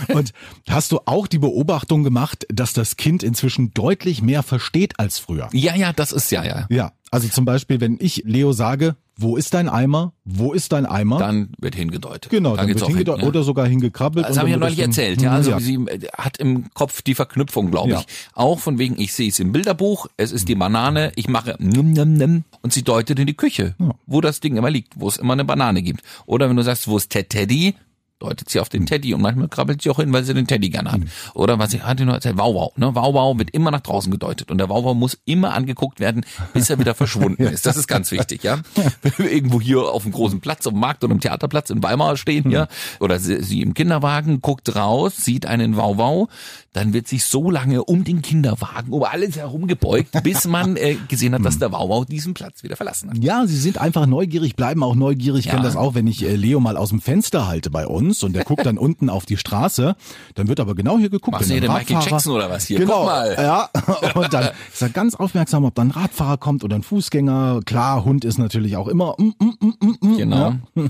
Und 0.09 0.33
hast 0.69 0.93
du 0.93 1.01
auch 1.07 1.27
die 1.27 1.39
Beobachtung 1.39 2.03
gemacht, 2.03 2.47
dass 2.53 2.73
das 2.73 2.97
Kind 2.97 3.23
inzwischen 3.23 3.73
deutlich 3.73 4.23
mehr 4.23 4.43
versteht 4.43 4.99
als 4.99 5.19
früher? 5.19 5.49
Ja, 5.53 5.77
ja, 5.77 5.93
das 5.93 6.13
ist 6.13 6.31
ja, 6.31 6.45
ja. 6.45 6.67
Ja, 6.69 6.93
also 7.11 7.29
zum 7.29 7.45
Beispiel, 7.45 7.81
wenn 7.81 7.99
ich 8.01 8.23
Leo 8.25 8.53
sage, 8.53 8.97
wo 9.21 9.37
ist 9.37 9.53
dein 9.53 9.69
Eimer? 9.69 10.13
Wo 10.25 10.53
ist 10.53 10.71
dein 10.73 10.87
Eimer? 10.87 11.19
Dann 11.19 11.51
wird 11.59 11.75
hingedeutet. 11.75 12.31
genau, 12.31 12.51
da 12.51 12.59
dann 12.59 12.67
geht's 12.69 12.77
wird 12.81 12.85
auch 12.85 12.89
hin, 12.89 12.97
hingedeutet 12.99 13.23
ja. 13.23 13.29
oder 13.29 13.43
sogar 13.43 13.67
hingekrabbelt. 13.67 14.29
Das 14.29 14.39
habe 14.39 14.49
ich 14.49 14.53
ja 14.53 14.57
dann 14.59 14.61
neulich 14.69 14.79
dann- 14.79 14.91
erzählt, 14.91 15.21
ja. 15.21 15.33
Also 15.33 15.51
ja. 15.51 15.61
sie 15.61 15.75
äh, 15.75 16.07
hat 16.17 16.37
im 16.39 16.73
Kopf 16.73 17.03
die 17.03 17.17
Verknüpfung, 17.17 17.71
glaube 17.73 17.91
Ja. 17.91 18.01
ich. 18.01 18.07
Auch 18.35 18.61
von 18.61 18.79
wegen, 18.79 18.99
ich 18.99 19.13
sehe 19.13 19.29
es 19.29 19.41
im 19.41 19.51
Bilderbuch, 19.51 20.07
es 20.17 20.31
ist 20.31 20.49
die 20.49 20.55
Banane, 20.55 21.11
ich 21.17 21.29
mache 21.29 21.57
num, 21.59 21.93
num, 21.93 22.15
num, 22.15 22.45
und 22.63 22.73
sie 22.73 22.85
deutet 22.85 23.19
in 23.19 23.27
die 23.27 23.37
Küche, 23.37 23.75
wo 24.07 24.21
das 24.21 24.39
Ding 24.39 24.57
immer 24.57 24.71
liegt, 24.71 24.93
wo 25.01 25.09
es 25.09 25.17
immer 25.17 25.33
eine 25.33 25.45
Banane 25.45 25.83
gibt. 25.83 26.03
Oder 26.27 26.49
wenn 26.49 26.57
du 26.57 26.63
sagst, 26.63 26.87
wo 26.87 26.97
ist 26.97 27.11
Ted 27.11 27.31
Teddy, 27.31 27.75
deutet 28.19 28.51
sie 28.51 28.61
auf 28.61 28.69
den 28.69 28.85
Teddy 28.87 29.15
und 29.15 29.23
manchmal 29.23 29.49
krabbelt 29.49 29.83
sie 29.83 29.91
auch 29.91 29.97
hin, 29.99 30.13
weil 30.13 30.25
sie 30.25 30.35
den 30.35 30.47
Teddy 30.47 30.71
gerne 30.71 30.93
hat. 30.93 31.01
Oder 31.35 31.59
was 31.59 31.71
sie 31.71 31.83
hatte 31.83 32.05
noch 32.05 32.15
erzählt, 32.15 32.37
Wauwau, 32.39 32.73
ne? 32.77 32.95
Wauwau 32.95 33.39
wird 33.39 33.51
immer 33.51 33.71
nach 33.71 33.81
draußen 33.81 34.11
gedeutet 34.11 34.51
und 34.51 34.59
der 34.59 34.69
Wauwau 34.69 34.95
muss 34.95 35.19
immer 35.25 35.55
angeguckt 35.55 36.01
werden, 36.01 36.25
bis 36.53 36.69
er 36.71 36.79
wieder 36.79 36.95
verschwunden 36.95 37.43
ist. 37.45 37.67
Das 37.67 37.77
ist 37.77 37.87
ganz 37.87 38.11
wichtig, 38.11 38.43
ja. 38.43 38.59
Wenn 39.03 39.13
wir 39.19 39.31
irgendwo 39.33 39.61
hier 39.61 39.83
auf 39.83 40.03
dem 40.03 40.13
großen 40.13 40.41
Platz, 40.41 40.67
auf 40.67 40.73
dem 40.73 40.81
Markt 40.81 41.05
oder 41.05 41.13
im 41.13 41.21
Theaterplatz 41.21 41.71
in 41.71 41.83
Weimar 41.83 42.17
stehen, 42.17 42.51
ja, 42.51 42.67
oder 43.01 43.19
sie, 43.21 43.43
sie 43.43 43.63
im 43.63 43.75
Kinderwagen 43.75 44.41
guckt 44.41 44.75
raus, 44.75 45.15
sieht 45.17 45.47
einen 45.47 45.77
Wauwau, 45.77 46.29
dann 46.73 46.93
wird 46.93 47.09
sich 47.09 47.25
so 47.25 47.51
lange 47.51 47.85
um 47.85 48.05
den 48.05 48.23
Kinderwagen, 48.23 48.93
um 48.93 49.03
alles 49.05 49.37
herum 49.37 49.67
gebeugt, 49.67 50.23
bis 50.23 50.47
man 50.47 50.77
äh, 50.77 50.97
gesehen 51.09 51.35
hat, 51.35 51.45
dass 51.45 51.59
der 51.59 51.73
Wauwau 51.73 52.05
diesen 52.05 52.35
Platz 52.35 52.63
wieder 52.63 52.77
verlassen 52.77 53.11
hat. 53.11 53.19
Ja, 53.19 53.47
sie 53.47 53.57
sind 53.59 53.79
einfach 53.79 54.07
neugierig, 54.07 54.57
bleiben 54.57 54.83
auch 54.83 54.95
neugierig. 54.95 55.41
Ich 55.41 55.47
Ja. 55.47 55.53
kenne 55.53 55.65
das 55.65 55.77
auch, 55.77 55.95
wenn 55.95 56.07
ich 56.07 56.25
äh, 56.25 56.35
Leo 56.37 56.61
mal 56.61 56.77
aus 56.77 56.89
dem 56.91 57.01
Fenster 57.01 57.47
halte 57.47 57.71
bei 57.71 57.87
uns 57.87 58.08
und 58.23 58.33
der 58.33 58.45
guckt 58.45 58.67
dann 58.67 58.79
unten 58.79 59.11
auf 59.11 59.27
die 59.27 59.37
Straße, 59.37 59.97
dann 60.35 60.49
wird 60.49 60.61
aber 60.61 60.75
genau 60.75 60.99
hier 60.99 61.11
geguckt. 61.11 61.33
Machst 61.33 61.49
du 61.51 61.55
hier 61.55 61.61
den 61.61 61.73
Michael 61.73 62.03
Jackson 62.03 62.35
oder 62.35 62.51
was 62.51 62.67
hier? 62.67 62.79
Genau, 62.79 62.99
Guck 63.01 63.07
mal. 63.07 63.35
ja. 63.39 63.71
Und 64.15 64.33
dann 64.33 64.51
ist 64.73 64.83
er 64.83 64.89
ganz 64.91 65.15
aufmerksam, 65.15 65.65
ob 65.65 65.75
da 65.75 65.83
ein 65.83 65.91
Radfahrer 65.91 66.39
kommt 66.39 66.65
oder 66.65 66.77
ein 66.77 66.83
Fußgänger. 66.83 67.61
Klar, 67.65 68.05
Hund 68.05 68.25
ist 68.25 68.39
natürlich 68.39 68.77
auch 68.77 68.89
immer. 68.89 69.15
Mm, 69.19 69.33
mm, 69.39 69.55
mm, 69.61 69.75
mm, 69.81 69.97
mm, 70.01 70.17
Genau. 70.17 70.55
Ja. 70.75 70.85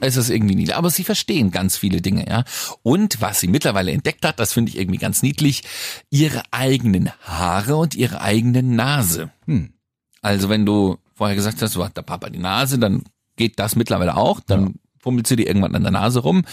Es 0.00 0.16
ist 0.16 0.30
irgendwie 0.30 0.54
niedlich. 0.54 0.76
Aber 0.76 0.90
sie 0.90 1.02
verstehen 1.04 1.50
ganz 1.50 1.76
viele 1.76 2.00
Dinge, 2.00 2.28
ja. 2.28 2.44
Und 2.82 3.20
was 3.20 3.40
sie 3.40 3.48
mittlerweile 3.48 3.90
entdeckt 3.90 4.24
hat, 4.24 4.38
das 4.38 4.52
finde 4.52 4.70
ich 4.70 4.78
irgendwie 4.78 4.98
ganz 4.98 5.22
niedlich, 5.22 5.62
ihre 6.10 6.42
eigenen 6.52 7.10
Haare 7.22 7.76
und 7.76 7.94
ihre 7.94 8.20
eigene 8.20 8.62
Nase. 8.62 9.30
Hm. 9.46 9.72
Also 10.22 10.48
wenn 10.48 10.64
du 10.64 10.98
vorher 11.14 11.34
gesagt 11.34 11.60
hast, 11.62 11.72
so 11.72 11.84
hat 11.84 11.96
der 11.96 12.02
Papa 12.02 12.30
die 12.30 12.38
Nase, 12.38 12.78
dann 12.78 13.02
geht 13.36 13.58
das 13.58 13.76
mittlerweile 13.76 14.16
auch, 14.16 14.40
dann 14.40 14.76
fummelt 15.00 15.26
sie 15.26 15.36
dir 15.36 15.46
irgendwann 15.46 15.74
an 15.74 15.82
der 15.82 15.92
Nase 15.92 16.20
rum. 16.20 16.38
Und 16.38 16.44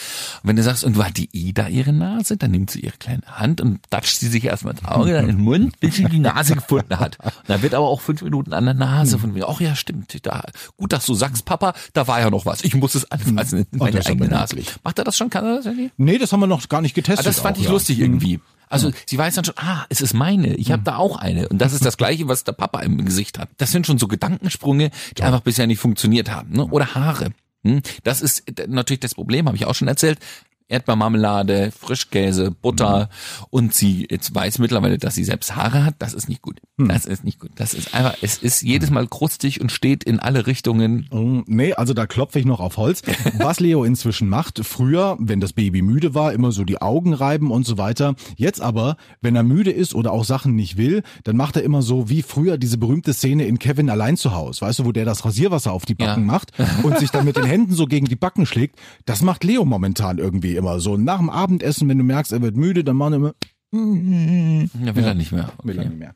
wenn 0.43 0.55
du 0.55 0.63
sagst, 0.63 0.83
und 0.83 0.97
hat 1.03 1.17
die 1.17 1.29
Ida 1.31 1.67
ihre 1.67 1.93
Nase, 1.93 2.37
dann 2.37 2.51
nimmt 2.51 2.71
sie 2.71 2.79
ihre 2.81 2.97
kleine 2.97 3.23
Hand 3.25 3.61
und 3.61 3.79
datscht 3.89 4.17
sie 4.19 4.27
sich 4.27 4.45
erstmal 4.45 4.73
ins 4.73 4.85
Auge, 4.85 5.13
dann 5.13 5.29
in 5.29 5.37
den 5.37 5.43
Mund, 5.45 5.79
bis 5.79 5.95
sie 5.95 6.05
die 6.05 6.19
Nase 6.19 6.55
gefunden 6.55 6.99
hat. 6.99 7.17
Und 7.23 7.33
dann 7.49 7.61
wird 7.61 7.73
aber 7.73 7.87
auch 7.87 8.01
fünf 8.01 8.21
Minuten 8.21 8.53
an 8.53 8.65
der 8.65 8.73
Nase 8.73 9.19
von 9.19 9.33
mir. 9.33 9.47
Ach 9.49 9.59
ja, 9.61 9.75
stimmt. 9.75 10.25
Da, 10.25 10.43
gut, 10.77 10.93
dass 10.93 11.05
du 11.05 11.13
sagst, 11.13 11.45
Papa, 11.45 11.73
da 11.93 12.07
war 12.07 12.19
ja 12.19 12.29
noch 12.29 12.45
was. 12.45 12.63
Ich 12.63 12.75
muss 12.75 12.95
es 12.95 13.09
anfassen 13.11 13.59
in 13.71 13.79
Oh, 13.79 13.83
meine 13.85 14.05
eigene 14.05 14.25
aber 14.27 14.35
Nase. 14.35 14.55
niedlich. 14.55 14.75
Macht 14.83 14.97
er 14.99 15.03
das 15.05 15.17
schon? 15.17 15.29
Kann 15.29 15.45
er 15.45 15.57
das 15.57 15.65
irgendwie? 15.65 15.91
Nee, 15.97 16.17
das 16.17 16.31
haben 16.31 16.39
wir 16.39 16.47
noch 16.47 16.67
gar 16.69 16.81
nicht 16.81 16.93
Ah, 16.93 17.01
getestet. 17.01 17.25
das 17.25 17.39
fand 17.39 17.57
auch, 17.57 17.61
ich 17.61 17.65
ja. 17.67 17.71
lustig 17.71 17.99
irgendwie. 17.99 18.39
Also 18.67 18.91
sie 19.05 19.17
weiß 19.17 19.35
dann 19.35 19.45
schon, 19.45 19.53
ah, 19.57 19.85
es 19.89 20.01
ist 20.01 20.13
meine, 20.15 20.55
ich 20.55 20.71
habe 20.71 20.81
da 20.83 20.97
auch 20.97 21.17
eine. 21.17 21.47
Und 21.49 21.59
das 21.59 21.71
ist 21.73 21.85
das 21.85 21.97
gleiche, 21.97 22.27
was 22.27 22.43
der 22.43 22.53
Papa 22.53 22.79
im 22.79 23.05
Gesicht 23.05 23.37
hat. 23.37 23.47
Das 23.57 23.69
sind 23.71 23.85
schon 23.85 23.99
so 23.99 24.07
Gedankensprünge, 24.07 24.89
die 25.17 25.23
einfach 25.23 25.41
bisher 25.41 25.67
nicht 25.67 25.79
funktioniert 25.79 26.31
haben. 26.31 26.51
Ne? 26.51 26.65
Oder 26.65 26.95
Haare. 26.95 27.29
Hm? 27.65 27.81
Das 28.03 28.21
ist 28.21 28.47
äh, 28.59 28.67
natürlich 28.67 28.99
das 28.99 29.15
Problem, 29.15 29.47
habe 29.47 29.57
ich 29.57 29.65
auch 29.65 29.75
schon 29.75 29.87
erzählt. 29.87 30.19
Erdbeermarmelade, 30.67 31.71
Frischkäse, 31.77 32.51
Butter 32.51 33.09
und 33.49 33.73
sie 33.73 34.07
jetzt 34.09 34.33
weiß 34.33 34.59
mittlerweile, 34.59 34.97
dass 34.97 35.15
sie 35.15 35.23
selbst 35.23 35.55
Haare 35.55 35.85
hat. 35.85 35.95
Das 35.99 36.13
ist 36.13 36.29
nicht 36.29 36.41
gut. 36.41 36.59
Das 36.77 37.05
ist 37.05 37.23
nicht 37.23 37.39
gut. 37.39 37.51
Das 37.55 37.73
ist 37.73 37.93
einfach, 37.93 38.15
es 38.21 38.37
ist 38.37 38.61
jedes 38.61 38.89
Mal 38.89 39.07
krustig 39.07 39.61
und 39.61 39.71
steht 39.71 40.03
in 40.03 40.19
alle 40.19 40.47
Richtungen. 40.47 41.07
Mm, 41.11 41.41
Nee, 41.47 41.73
also 41.73 41.93
da 41.93 42.05
klopfe 42.07 42.39
ich 42.39 42.45
noch 42.45 42.59
auf 42.59 42.77
Holz. 42.77 43.01
Was 43.37 43.59
Leo 43.59 43.83
inzwischen 43.83 44.27
macht, 44.29 44.65
früher, 44.65 45.17
wenn 45.19 45.39
das 45.39 45.53
Baby 45.53 45.81
müde 45.81 46.13
war, 46.15 46.33
immer 46.33 46.51
so 46.51 46.63
die 46.63 46.81
Augen 46.81 47.13
reiben 47.13 47.51
und 47.51 47.65
so 47.65 47.77
weiter. 47.77 48.15
Jetzt 48.35 48.61
aber, 48.61 48.97
wenn 49.21 49.35
er 49.35 49.43
müde 49.43 49.71
ist 49.71 49.93
oder 49.95 50.11
auch 50.11 50.25
Sachen 50.25 50.55
nicht 50.55 50.77
will, 50.77 51.03
dann 51.23 51.37
macht 51.37 51.55
er 51.55 51.63
immer 51.63 51.81
so 51.81 52.09
wie 52.09 52.21
früher 52.23 52.57
diese 52.57 52.77
berühmte 52.77 53.13
Szene 53.13 53.45
in 53.45 53.59
Kevin 53.59 53.89
allein 53.89 54.17
zu 54.17 54.33
Hause. 54.33 54.61
Weißt 54.61 54.79
du, 54.79 54.85
wo 54.85 54.91
der 54.91 55.05
das 55.05 55.23
Rasierwasser 55.25 55.71
auf 55.71 55.85
die 55.85 55.95
Backen 55.95 56.21
Ja. 56.21 56.25
macht 56.31 56.51
und 56.83 56.97
sich 56.99 57.11
dann 57.11 57.25
mit 57.25 57.37
den 57.37 57.45
Händen 57.45 57.73
so 57.73 57.85
gegen 57.85 58.07
die 58.07 58.15
Backen 58.15 58.45
schlägt. 58.45 58.77
Das 59.05 59.21
macht 59.21 59.43
Leo 59.43 59.63
momentan 59.65 60.17
irgendwie 60.17 60.54
immer 60.55 60.79
so. 60.79 60.97
Nach 60.97 61.17
dem 61.19 61.29
Abendessen, 61.29 61.87
wenn 61.89 61.97
du 61.97 62.03
merkst, 62.03 62.31
er 62.31 62.41
wird 62.41 62.55
müde, 62.57 62.83
dann 62.83 62.97
macht 62.97 63.13
er 63.13 63.15
immer, 63.17 63.33
Ja, 63.71 64.95
will 64.95 65.03
er 65.03 65.13
nicht 65.15 65.31
mehr. 65.31 65.51
will 65.63 65.75
er 65.77 65.81
Okay. 65.81 65.89
nicht 65.89 65.99
mehr. 65.99 66.15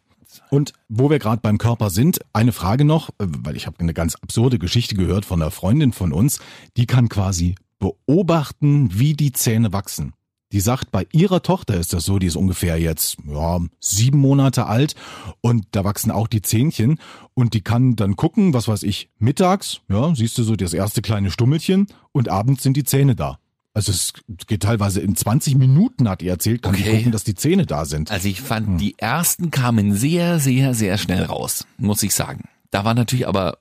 Und 0.51 0.73
wo 0.89 1.09
wir 1.09 1.17
gerade 1.19 1.41
beim 1.41 1.57
Körper 1.57 1.89
sind, 1.89 2.19
eine 2.33 2.51
Frage 2.51 2.85
noch, 2.85 3.09
äh, 3.19 3.25
weil 3.39 3.55
ich 3.55 3.65
habe 3.65 3.79
eine 3.79 3.93
ganz 3.93 4.15
absurde 4.15 4.59
Geschichte 4.59 4.95
gehört 4.95 5.25
von 5.25 5.41
einer 5.41 5.51
Freundin 5.51 5.91
von 5.91 6.13
uns, 6.13 6.39
die 6.77 6.85
kann 6.85 7.09
quasi 7.09 7.55
beobachten, 7.79 8.89
wie 8.99 9.13
die 9.13 9.31
Zähne 9.31 9.73
wachsen. 9.73 10.13
Die 10.51 10.59
sagt, 10.61 10.91
bei 10.91 11.05
ihrer 11.11 11.43
Tochter 11.43 11.75
ist 11.75 11.93
das 11.93 12.05
so, 12.05 12.17
die 12.17 12.25
ist 12.25 12.35
ungefähr 12.35 12.79
jetzt 12.79 13.17
ja, 13.27 13.59
sieben 13.79 14.17
Monate 14.19 14.65
alt 14.65 14.95
und 15.41 15.65
da 15.71 15.83
wachsen 15.83 16.09
auch 16.09 16.27
die 16.27 16.41
Zähnchen 16.41 16.97
und 17.35 17.53
die 17.53 17.61
kann 17.61 17.95
dann 17.95 18.15
gucken, 18.15 18.53
was 18.53 18.67
weiß 18.67 18.81
ich, 18.83 19.09
mittags, 19.19 19.81
ja, 19.89 20.13
siehst 20.15 20.37
du 20.39 20.43
so 20.43 20.55
das 20.55 20.73
erste 20.73 21.03
kleine 21.03 21.29
Stummelchen 21.29 21.87
und 22.13 22.29
abends 22.29 22.63
sind 22.63 22.77
die 22.77 22.83
Zähne 22.83 23.15
da. 23.15 23.37
Also 23.73 23.91
es 23.91 24.13
geht 24.47 24.63
teilweise 24.63 24.99
in 24.99 25.15
20 25.15 25.55
Minuten, 25.55 26.09
hat 26.09 26.21
ihr 26.21 26.31
erzählt, 26.31 26.63
kann 26.63 26.73
Okay. 26.73 26.97
gucken, 26.97 27.11
dass 27.11 27.23
die 27.23 27.35
Zähne 27.35 27.65
da 27.65 27.85
sind. 27.85 28.09
Also 28.11 28.27
ich 28.27 28.41
fand, 28.41 28.67
Hm. 28.67 28.77
die 28.79 28.97
ersten 28.97 29.51
kamen 29.51 29.93
sehr, 29.93 30.39
sehr, 30.39 30.73
sehr 30.73 30.97
schnell 30.97 31.23
raus, 31.23 31.65
muss 31.77 32.01
ich 32.03 32.13
sagen. 32.13 32.45
Da 32.71 32.83
war 32.83 32.93
natürlich 32.95 33.27
aber 33.27 33.59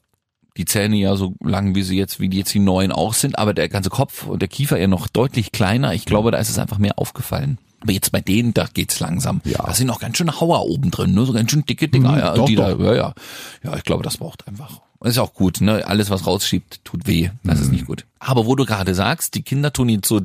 die 0.57 0.65
Zähne 0.65 0.97
ja 0.97 1.15
so 1.15 1.35
lang, 1.41 1.75
wie 1.75 1.83
sie 1.83 1.97
jetzt, 1.97 2.19
wie 2.21 2.29
die 2.29 2.39
jetzt 2.39 2.53
die 2.55 2.59
neuen 2.59 2.91
auch 2.91 3.15
sind, 3.15 3.39
aber 3.39 3.55
der 3.55 3.69
ganze 3.69 3.91
Kopf 3.91 4.27
und 4.27 4.41
der 4.41 4.49
Kiefer 4.49 4.79
ja 4.79 4.89
noch 4.89 5.07
deutlich 5.09 5.53
kleiner. 5.53 5.95
Ich 5.95 6.05
glaube, 6.05 6.31
da 6.33 6.39
ist 6.39 6.49
es 6.49 6.59
einfach 6.59 6.79
mehr 6.79 6.99
aufgefallen. 6.99 7.59
Aber 7.81 7.93
jetzt 7.93 8.11
bei 8.11 8.21
denen, 8.21 8.55
da 8.55 8.67
geht's 8.73 8.99
langsam. 8.99 9.41
Ja. 9.45 9.63
Da 9.65 9.73
sind 9.73 9.87
noch 9.87 10.01
ganz 10.01 10.17
schöne 10.17 10.41
Hauer 10.41 10.63
oben 10.67 10.91
drin, 10.91 11.15
ne? 11.15 11.25
so 11.27 11.33
ganz 11.33 11.53
schön 11.53 11.65
dicke 11.65 11.87
Dinger. 11.87 12.11
Mhm, 12.13 12.19
ja, 12.19 12.35
doch, 12.35 12.47
die 12.47 12.57
doch. 12.57 12.77
Da, 12.77 12.85
ja, 12.87 12.95
ja. 12.95 13.15
Ja, 13.63 13.77
ich 13.77 13.85
glaube, 13.85 14.03
das 14.03 14.17
braucht 14.17 14.49
einfach 14.49 14.81
ist 15.05 15.19
auch 15.19 15.35
gut, 15.35 15.61
ne? 15.61 15.87
Alles, 15.87 16.11
was 16.11 16.27
rausschiebt, 16.27 16.85
tut 16.85 17.07
weh. 17.07 17.31
Das 17.45 17.61
ist 17.61 17.71
nicht 17.71 17.87
gut. 17.87 18.05
Aber 18.19 18.47
wo 18.47 18.57
du 18.57 18.65
gerade 18.65 18.95
sagst, 18.95 19.35
die 19.35 19.43
Kinder 19.43 19.73
tun 19.73 19.89
ihn 19.89 20.03
so, 20.05 20.21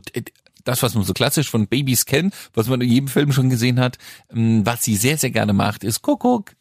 das, 0.63 0.82
was 0.82 0.96
man 0.96 1.03
so 1.03 1.13
klassisch 1.13 1.50
von 1.50 1.68
Babys 1.68 2.06
kennt, 2.06 2.34
was 2.53 2.68
man 2.68 2.82
in 2.82 2.89
jedem 2.89 3.08
Film 3.08 3.32
schon 3.32 3.50
gesehen 3.50 3.80
hat, 3.80 3.98
ähm, 4.34 4.65
was 4.65 4.84
sie 4.84 4.96
sehr, 4.96 5.18
sehr 5.18 5.32
gerne 5.32 5.53
macht, 5.53 5.84
ist 5.84 6.01
Kuckuck. 6.01 6.56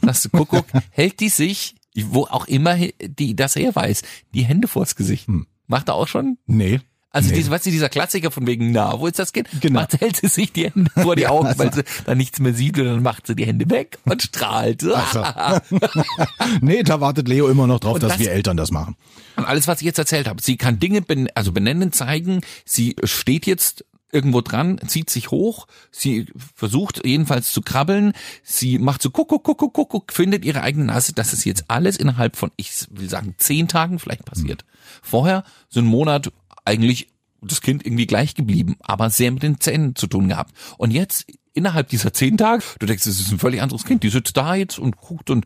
Das 0.00 0.28
Kuckuck 0.30 0.66
hält 0.90 1.20
die 1.20 1.28
sich, 1.28 1.74
wo 1.96 2.24
auch 2.24 2.46
immer 2.46 2.76
die 3.00 3.34
das 3.34 3.56
er 3.56 3.74
weiß, 3.74 4.02
die 4.34 4.44
Hände 4.44 4.68
vors 4.68 4.96
Gesicht. 4.96 5.28
Macht 5.66 5.88
er 5.88 5.94
auch 5.94 6.08
schon? 6.08 6.38
Nee. 6.46 6.80
Also 7.16 7.30
Nee. 7.30 7.36
diese, 7.36 7.50
weißt 7.50 7.64
du, 7.66 7.70
dieser 7.70 7.88
Klassiker 7.88 8.30
von 8.30 8.46
wegen, 8.46 8.72
na, 8.72 9.00
wo 9.00 9.06
ist 9.06 9.18
das 9.18 9.32
Kind? 9.32 9.48
Genau. 9.60 9.80
Macht, 9.80 9.98
hält 10.00 10.16
sie 10.16 10.28
sich 10.28 10.52
die 10.52 10.64
Hände 10.70 10.90
vor 11.02 11.16
die 11.16 11.26
Augen, 11.26 11.52
weil 11.56 11.72
sie 11.72 11.82
dann 12.04 12.18
nichts 12.18 12.38
mehr 12.40 12.52
sieht 12.52 12.78
und 12.78 12.84
dann 12.84 13.02
macht 13.02 13.26
sie 13.26 13.34
die 13.34 13.46
Hände 13.46 13.68
weg 13.70 13.98
und 14.04 14.22
strahlt. 14.22 14.82
Nee, 16.60 16.82
da 16.82 17.00
wartet 17.00 17.28
Leo 17.28 17.48
immer 17.48 17.66
noch 17.66 17.80
drauf, 17.80 17.94
Und 17.94 18.02
dass 18.02 18.12
das- 18.12 18.20
wir 18.20 18.30
Eltern 18.32 18.56
das 18.56 18.70
machen. 18.70 18.96
Und 19.36 19.44
alles, 19.44 19.66
was 19.68 19.80
ich 19.80 19.86
jetzt 19.86 19.98
erzählt 19.98 20.28
habe, 20.28 20.42
sie 20.42 20.56
kann 20.56 20.78
Dinge 20.78 21.02
ben 21.02 21.28
also 21.34 21.52
benennen, 21.52 21.92
zeigen, 21.92 22.40
sie 22.64 22.96
steht 23.04 23.46
jetzt 23.46 23.84
irgendwo 24.12 24.40
dran, 24.40 24.78
zieht 24.86 25.10
sich 25.10 25.30
hoch, 25.30 25.66
sie 25.90 26.26
versucht 26.54 27.04
jedenfalls 27.04 27.52
zu 27.52 27.60
krabbeln, 27.60 28.12
sie 28.42 28.78
macht 28.78 29.02
so 29.02 29.10
Kuckuck, 29.10 29.42
Kuckuck, 29.44 29.74
Kuckuck, 29.74 30.12
findet 30.12 30.44
ihre 30.44 30.62
eigene 30.62 30.86
Nase, 30.86 31.12
das 31.12 31.32
ist 31.32 31.44
jetzt 31.44 31.64
alles 31.68 31.96
innerhalb 31.96 32.36
von, 32.36 32.50
ich 32.56 32.72
will 32.90 33.10
sagen, 33.10 33.34
zehn 33.38 33.68
Tagen 33.68 33.98
vielleicht 33.98 34.24
passiert. 34.24 34.64
Vorher 35.02 35.44
so 35.68 35.80
ein 35.80 35.86
Monat 35.86 36.30
eigentlich 36.66 37.08
das 37.42 37.60
Kind 37.60 37.84
irgendwie 37.86 38.06
gleich 38.06 38.34
geblieben, 38.34 38.76
aber 38.80 39.10
sehr 39.10 39.30
mit 39.30 39.42
den 39.42 39.60
Zähnen 39.60 39.94
zu 39.94 40.06
tun 40.06 40.28
gehabt. 40.28 40.52
Und 40.78 40.90
jetzt 40.90 41.26
innerhalb 41.54 41.88
dieser 41.88 42.12
zehn 42.12 42.36
Tage, 42.36 42.62
du 42.78 42.86
denkst, 42.86 43.06
es 43.06 43.20
ist 43.20 43.30
ein 43.32 43.38
völlig 43.38 43.62
anderes 43.62 43.84
Kind, 43.84 44.02
die 44.02 44.08
sitzt 44.10 44.36
da 44.36 44.54
jetzt 44.54 44.78
und 44.78 44.96
guckt 44.96 45.30
und 45.30 45.44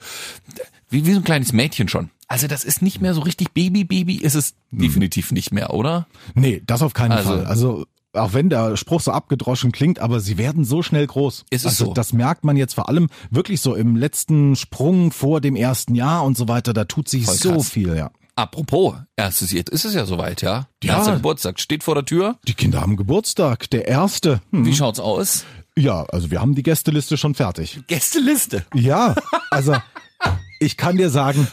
wie, 0.89 1.05
wie 1.07 1.13
so 1.13 1.19
ein 1.21 1.25
kleines 1.25 1.53
Mädchen 1.53 1.89
schon. 1.89 2.11
Also 2.27 2.47
das 2.47 2.65
ist 2.65 2.81
nicht 2.83 3.01
mehr 3.01 3.13
so 3.15 3.21
richtig 3.21 3.53
Baby, 3.53 3.85
Baby 3.85 4.17
ist 4.17 4.35
es 4.35 4.55
definitiv 4.71 5.33
nicht 5.33 5.53
mehr, 5.53 5.75
oder? 5.75 6.07
Nee, 6.35 6.63
das 6.67 6.83
auf 6.83 6.95
keinen 6.95 7.13
Also- 7.13 7.29
Fall. 7.31 7.47
Also 7.47 7.87
auch 8.13 8.33
wenn 8.33 8.51
der 8.51 8.77
Spruch 8.77 9.01
so 9.01 9.13
abgedroschen 9.13 9.71
klingt, 9.71 10.01
aber 10.01 10.19
sie 10.19 10.37
werden 10.37 10.65
so 10.65 10.83
schnell 10.83 11.07
groß. 11.07 11.45
Ist 11.51 11.61
es 11.61 11.67
also 11.67 11.87
so? 11.87 11.93
das 11.93 12.13
merkt 12.13 12.43
man 12.45 12.57
jetzt 12.57 12.75
vor 12.75 12.89
allem 12.89 13.09
wirklich 13.31 13.61
so 13.61 13.75
im 13.77 13.95
letzten 13.95 14.57
Sprung 14.57 15.13
vor 15.13 15.41
dem 15.41 15.55
ersten 15.55 15.95
Jahr 15.95 16.25
und 16.25 16.37
so 16.37 16.49
weiter. 16.49 16.73
Da 16.73 16.87
tut 16.87 17.09
sich 17.09 17.27
Voll 17.27 17.35
so 17.37 17.53
krass. 17.55 17.69
viel, 17.69 17.97
ja. 17.97 18.11
Apropos, 18.41 18.95
erstes 19.17 19.53
jetzt 19.53 19.69
ist 19.69 19.85
es 19.85 19.93
ja 19.93 20.07
soweit, 20.07 20.41
ja? 20.41 20.67
Ja. 20.83 20.97
Erster 20.97 21.13
Geburtstag 21.13 21.61
steht 21.61 21.85
vor 21.85 21.95
der 21.95 22.07
Tür. 22.07 22.39
Die 22.49 22.55
Kinder 22.55 22.81
haben 22.81 22.97
Geburtstag, 22.97 23.69
der 23.69 23.87
erste. 23.87 24.41
Hm. 24.51 24.65
Wie 24.65 24.75
schaut's 24.75 24.99
aus? 24.99 25.45
Ja, 25.77 26.05
also 26.05 26.31
wir 26.31 26.41
haben 26.41 26.55
die 26.55 26.63
Gästeliste 26.63 27.19
schon 27.19 27.35
fertig. 27.35 27.83
Gästeliste. 27.87 28.65
Ja, 28.73 29.15
also 29.51 29.77
ich 30.59 30.79
kann 30.79 30.97
dir 30.97 31.11
sagen, 31.11 31.49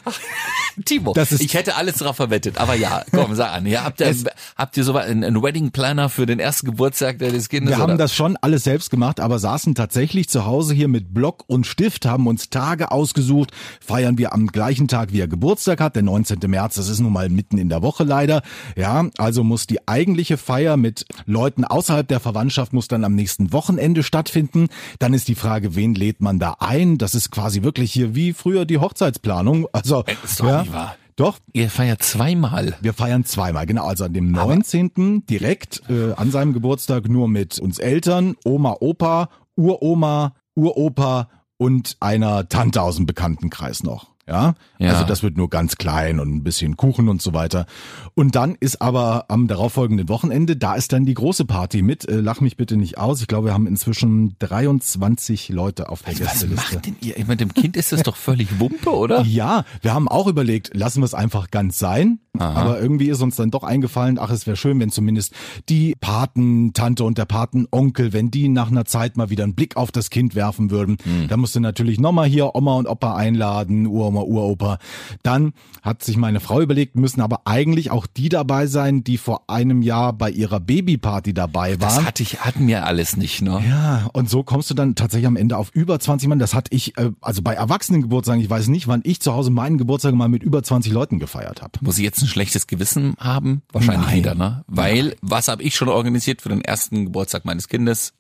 Timo, 0.86 1.14
Das 1.14 1.32
ist- 1.32 1.42
ich 1.42 1.54
hätte 1.54 1.76
alles 1.76 1.96
drauf 1.96 2.16
verwettet, 2.16 2.58
aber 2.58 2.76
ja, 2.76 3.04
komm, 3.12 3.36
sag 3.36 3.54
an. 3.54 3.66
Ja, 3.66 3.84
habt 3.84 4.00
ihr, 4.00 4.14
habt 4.56 4.78
ihr 4.78 4.84
so 4.84 4.96
einen, 4.96 5.24
einen 5.24 5.42
Wedding 5.42 5.72
Planner 5.72 6.10
für 6.10 6.26
den 6.26 6.40
ersten 6.40 6.68
Geburtstag 6.68 7.20
des 7.20 7.50
Kindes? 7.50 7.72
wir 7.72 7.78
haben 7.78 7.92
oder? 7.92 7.98
das 7.98 8.14
schon 8.16 8.38
alles 8.42 8.64
selbst 8.64 8.90
gemacht, 8.90 9.20
aber 9.20 9.40
saßen 9.40 9.76
tatsächlich 9.76 10.30
zu 10.30 10.46
Hause 10.46 10.74
hier 10.74 10.88
mit 10.88 11.14
Block 11.14 11.44
und 11.48 11.66
Stift, 11.66 12.06
haben 12.06 12.28
uns 12.28 12.50
Tage 12.50 12.92
ausgesucht, 12.92 13.52
feiern 13.82 14.18
wir 14.18 14.34
am 14.34 14.48
gleichen 14.48 14.88
Tag, 14.88 15.14
wie 15.14 15.20
er 15.22 15.28
Geburtstag 15.28 15.80
hat, 15.82 15.96
der 15.96 16.04
19. 16.04 16.40
März, 16.48 16.76
das 16.76 16.90
ist 16.90 17.00
nun 17.00 17.14
mal 17.14 17.30
mitten 17.30 17.58
in 17.58 17.70
der 17.70 17.82
Woche 17.82 18.04
leider. 18.04 18.42
Ja, 18.76 19.08
also 19.18 19.44
muss 19.44 19.68
die 19.68 19.88
eigentliche 19.88 20.38
Feier 20.38 20.78
mit 20.78 21.06
Leuten 21.26 21.66
außerhalb 21.66 22.08
der 22.08 22.20
Verwandtschaft 22.20 22.74
muss 22.74 22.88
dann 22.88 23.04
am 23.04 23.16
nächsten 23.16 23.52
Wochenende 23.54 24.04
stattfinden. 24.04 24.68
Dann 25.00 25.14
ist 25.14 25.28
die 25.28 25.36
Frage, 25.36 25.76
wen 25.76 25.96
lädt 25.96 26.22
man 26.22 26.40
da 26.40 26.58
ein? 26.60 26.98
Das 26.98 27.16
ist 27.16 27.32
quasi 27.32 27.64
wirklich 27.64 27.92
hier 27.92 28.16
wie 28.16 28.34
früher 28.34 28.66
die 28.66 28.78
Hochzeitsplanung. 28.78 29.68
Also, 29.72 30.04
doch 30.38 30.46
ja, 30.48 30.66
nicht 30.68 30.74
wahr. 30.76 30.96
Doch, 31.16 31.40
Ihr 31.52 31.70
feiert 31.72 32.04
zweimal. 32.04 32.78
wir 32.82 32.94
feiern 32.94 33.26
zweimal, 33.26 33.66
genau. 33.66 33.86
Also 33.86 34.06
an 34.06 34.14
dem 34.14 34.32
19. 34.32 35.26
direkt 35.26 35.82
äh, 35.90 36.14
an 36.14 36.30
seinem 36.30 36.54
Geburtstag 36.54 37.10
nur 37.10 37.28
mit 37.28 37.58
uns 37.58 37.80
Eltern, 37.80 38.36
Oma, 38.46 38.76
Opa, 38.80 39.30
Uroma, 39.56 40.36
Uropa 40.56 41.30
und 41.58 41.98
einer 42.00 42.48
Tante 42.50 42.84
aus 42.84 42.98
dem 42.98 43.08
Bekanntenkreis 43.08 43.82
noch. 43.82 44.12
Ja? 44.28 44.56
Ja. 44.78 44.92
also 44.92 45.06
das 45.06 45.24
wird 45.24 45.38
nur 45.38 45.50
ganz 45.50 45.78
klein 45.78 46.20
und 46.20 46.34
ein 46.34 46.44
bisschen 46.44 46.76
Kuchen 46.78 47.08
und 47.10 47.22
so 47.22 47.34
weiter. 47.34 47.66
Und 48.14 48.36
dann 48.36 48.56
ist 48.60 48.82
aber 48.82 49.26
am 49.30 49.48
darauffolgenden 49.48 50.10
Wochenende, 50.10 50.56
da 50.58 50.76
ist 50.76 50.92
dann 50.94 51.06
die 51.06 51.14
große 51.14 51.46
Party 51.46 51.82
mit. 51.82 52.08
Äh, 52.08 52.18
lach 52.18 52.42
mich 52.42 52.58
bitte 52.58 52.76
nicht 52.78 52.98
aus. 52.98 53.22
Ich 53.22 53.28
glaube, 53.28 53.48
wir 53.48 53.54
haben 53.54 53.68
inzwischen 53.68 54.36
23 54.40 55.50
Leute 55.50 55.90
auf 55.90 56.04
der 56.04 56.14
Was 56.14 56.20
Gästeliste. 56.20 56.56
macht 56.76 56.86
denn 56.86 56.96
ihr? 57.02 57.18
Ich 57.18 57.26
meine, 57.28 57.38
dem 57.38 57.54
Kind 57.54 57.78
ist 57.78 57.92
das 57.92 58.04
doch 58.04 58.16
völlig 58.16 58.60
Wumpe, 58.60 58.90
oder? 58.94 59.22
Ja, 59.38 59.66
wir 59.82 59.94
haben 59.94 60.08
auch 60.08 60.26
überlegt, 60.28 60.76
lassen 60.76 61.02
wir 61.02 61.06
es 61.06 61.14
einfach 61.14 61.52
ganz 61.52 61.78
sein. 61.80 62.20
Aber 62.40 62.80
irgendwie 62.80 63.10
ist 63.10 63.22
uns 63.22 63.36
dann 63.36 63.50
doch 63.50 63.64
eingefallen, 63.64 64.20
ach, 64.20 64.30
es 64.30 64.46
wäre 64.46 64.56
schön, 64.56 64.80
wenn 64.80 64.92
zumindest 64.92 65.34
die 65.70 65.96
Patentante 66.00 67.04
und 67.04 67.18
der 67.18 67.26
Patenonkel, 67.26 68.14
wenn 68.14 68.30
die 68.30 68.48
nach 68.48 68.70
einer 68.70 68.86
Zeit 68.86 69.18
mal 69.18 69.30
wieder 69.32 69.44
einen 69.44 69.56
Blick 69.56 69.76
auf 69.76 69.92
das 69.92 70.10
Kind 70.12 70.36
werfen 70.36 70.70
würden. 70.70 70.98
Da 71.30 71.38
musste 71.38 71.60
natürlich 71.60 72.00
nochmal 72.00 72.28
hier 72.28 72.54
Oma 72.56 72.76
und 72.76 72.88
Opa 72.88 73.16
einladen, 73.16 73.88
Uroma, 73.88 74.17
Uropa. 74.26 74.80
Dann 75.24 75.54
hat 75.82 76.04
sich 76.04 76.18
meine 76.18 76.40
Frau 76.40 76.62
überlegt, 76.62 76.96
müssen 76.96 77.22
aber 77.22 77.42
eigentlich 77.46 77.92
auch 77.92 78.08
die 78.08 78.30
dabei 78.30 78.68
sein, 78.68 79.04
die 79.04 79.18
vor 79.18 79.50
einem 79.50 79.82
Jahr 79.82 80.14
bei 80.14 80.30
ihrer 80.32 80.60
Babyparty 80.60 81.34
dabei 81.34 81.80
waren. 81.80 81.96
Das 81.96 82.06
hatte 82.06 82.24
ich, 82.24 82.42
hatten 82.42 82.68
wir 82.68 82.86
alles 82.86 83.18
nicht, 83.18 83.42
ne? 83.42 83.64
Ja, 83.68 84.10
und 84.14 84.30
so 84.30 84.44
kommst 84.44 84.70
du 84.70 84.74
dann 84.74 84.96
tatsächlich 84.96 85.28
am 85.28 85.36
Ende 85.36 85.58
auf 85.58 85.72
über 85.74 86.00
20 86.00 86.30
Mann. 86.30 86.40
Das 86.40 86.54
hatte 86.54 86.74
ich, 86.74 86.94
also 87.22 87.42
bei 87.42 87.54
Erwachsenengeburtstagen, 87.54 88.42
ich 88.42 88.50
weiß 88.50 88.68
nicht, 88.68 88.88
wann 88.88 89.02
ich 89.04 89.20
zu 89.20 89.34
Hause 89.34 89.52
meinen 89.52 89.78
Geburtstag 89.78 90.14
mal 90.16 90.30
mit 90.30 90.44
über 90.44 90.64
20 90.64 90.92
Leuten 90.92 91.20
gefeiert 91.20 91.62
habe. 91.62 91.80
Muss 91.82 91.98
ich 91.98 92.04
jetzt 92.04 92.22
ein 92.22 92.28
schlechtes 92.28 92.68
Gewissen 92.68 93.16
haben? 93.20 93.62
Wahrscheinlich 93.72 94.08
Nein. 94.08 94.18
wieder, 94.18 94.36
ne? 94.36 94.64
Weil, 94.68 95.16
was 95.22 95.48
habe 95.48 95.64
ich 95.64 95.76
schon 95.76 95.90
organisiert 95.90 96.42
für 96.42 96.50
den 96.50 96.62
ersten 96.62 97.06
Geburtstag 97.06 97.46
meines 97.46 97.68
Kindes? 97.68 98.14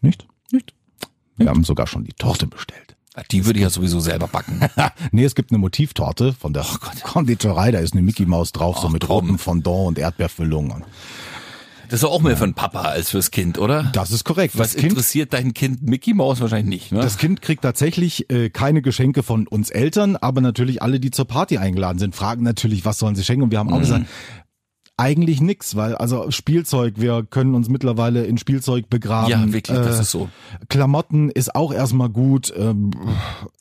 Nicht? 0.00 0.26
Nicht. 0.52 0.74
Wir 1.36 1.48
haben 1.48 1.64
sogar 1.64 1.86
schon 1.86 2.04
die 2.04 2.12
Torte 2.12 2.46
bestellt. 2.46 2.93
Die 3.30 3.46
würde 3.46 3.58
ich 3.58 3.62
ja 3.62 3.70
sowieso 3.70 4.00
selber 4.00 4.26
backen. 4.26 4.60
nee, 5.12 5.24
es 5.24 5.34
gibt 5.34 5.50
eine 5.52 5.58
Motivtorte 5.58 6.32
von 6.32 6.52
der 6.52 6.64
Konditorei, 7.02 7.70
da 7.70 7.78
ist 7.78 7.92
eine 7.92 8.02
Mickey 8.02 8.26
Maus 8.26 8.50
drauf, 8.52 8.78
so 8.78 8.88
Ach, 8.88 8.92
mit 8.92 9.02
Traum. 9.04 9.20
rotem 9.26 9.38
Fondant 9.38 9.86
und 9.86 9.98
Erdbeerfüllung. 9.98 10.82
Das 11.90 12.00
ist 12.00 12.04
auch 12.08 12.22
mehr 12.22 12.36
für 12.36 12.44
ein 12.44 12.54
Papa 12.54 12.80
als 12.82 13.10
fürs 13.10 13.30
Kind, 13.30 13.58
oder? 13.58 13.84
Das 13.92 14.10
ist 14.10 14.24
korrekt. 14.24 14.58
Was 14.58 14.74
Kind, 14.74 14.90
interessiert 14.92 15.32
dein 15.32 15.52
Kind 15.54 15.82
Mickey 15.82 16.14
Maus 16.14 16.40
wahrscheinlich 16.40 16.90
nicht, 16.90 16.92
ne? 16.92 17.00
das 17.00 17.18
Kind 17.18 17.40
kriegt 17.42 17.62
tatsächlich 17.62 18.30
äh, 18.30 18.48
keine 18.50 18.82
Geschenke 18.82 19.22
von 19.22 19.46
uns 19.46 19.70
Eltern, 19.70 20.16
aber 20.16 20.40
natürlich 20.40 20.82
alle, 20.82 20.98
die 20.98 21.10
zur 21.10 21.26
Party 21.26 21.58
eingeladen 21.58 21.98
sind, 21.98 22.16
fragen 22.16 22.42
natürlich, 22.42 22.84
was 22.84 22.98
sollen 22.98 23.14
sie 23.14 23.22
schenken. 23.22 23.42
Und 23.44 23.50
wir 23.52 23.58
haben 23.58 23.68
Mhm. 23.68 23.74
auch 23.74 23.80
gesagt, 23.80 24.06
eigentlich 24.96 25.40
nix, 25.40 25.74
weil 25.76 25.94
also 25.96 26.30
Spielzeug, 26.30 26.94
wir 26.98 27.24
können 27.28 27.54
uns 27.54 27.68
mittlerweile 27.68 28.24
in 28.24 28.38
Spielzeug 28.38 28.88
begraben. 28.88 29.30
ja, 29.30 29.52
wirklich, 29.52 29.76
das 29.76 29.98
Äh, 29.98 30.02
ist 30.02 30.10
so. 30.10 30.28
Klamotten 30.68 31.30
ist 31.30 31.54
auch 31.54 31.72
erstmal 31.72 32.08
gut. 32.10 32.52
Ähm, 32.56 32.92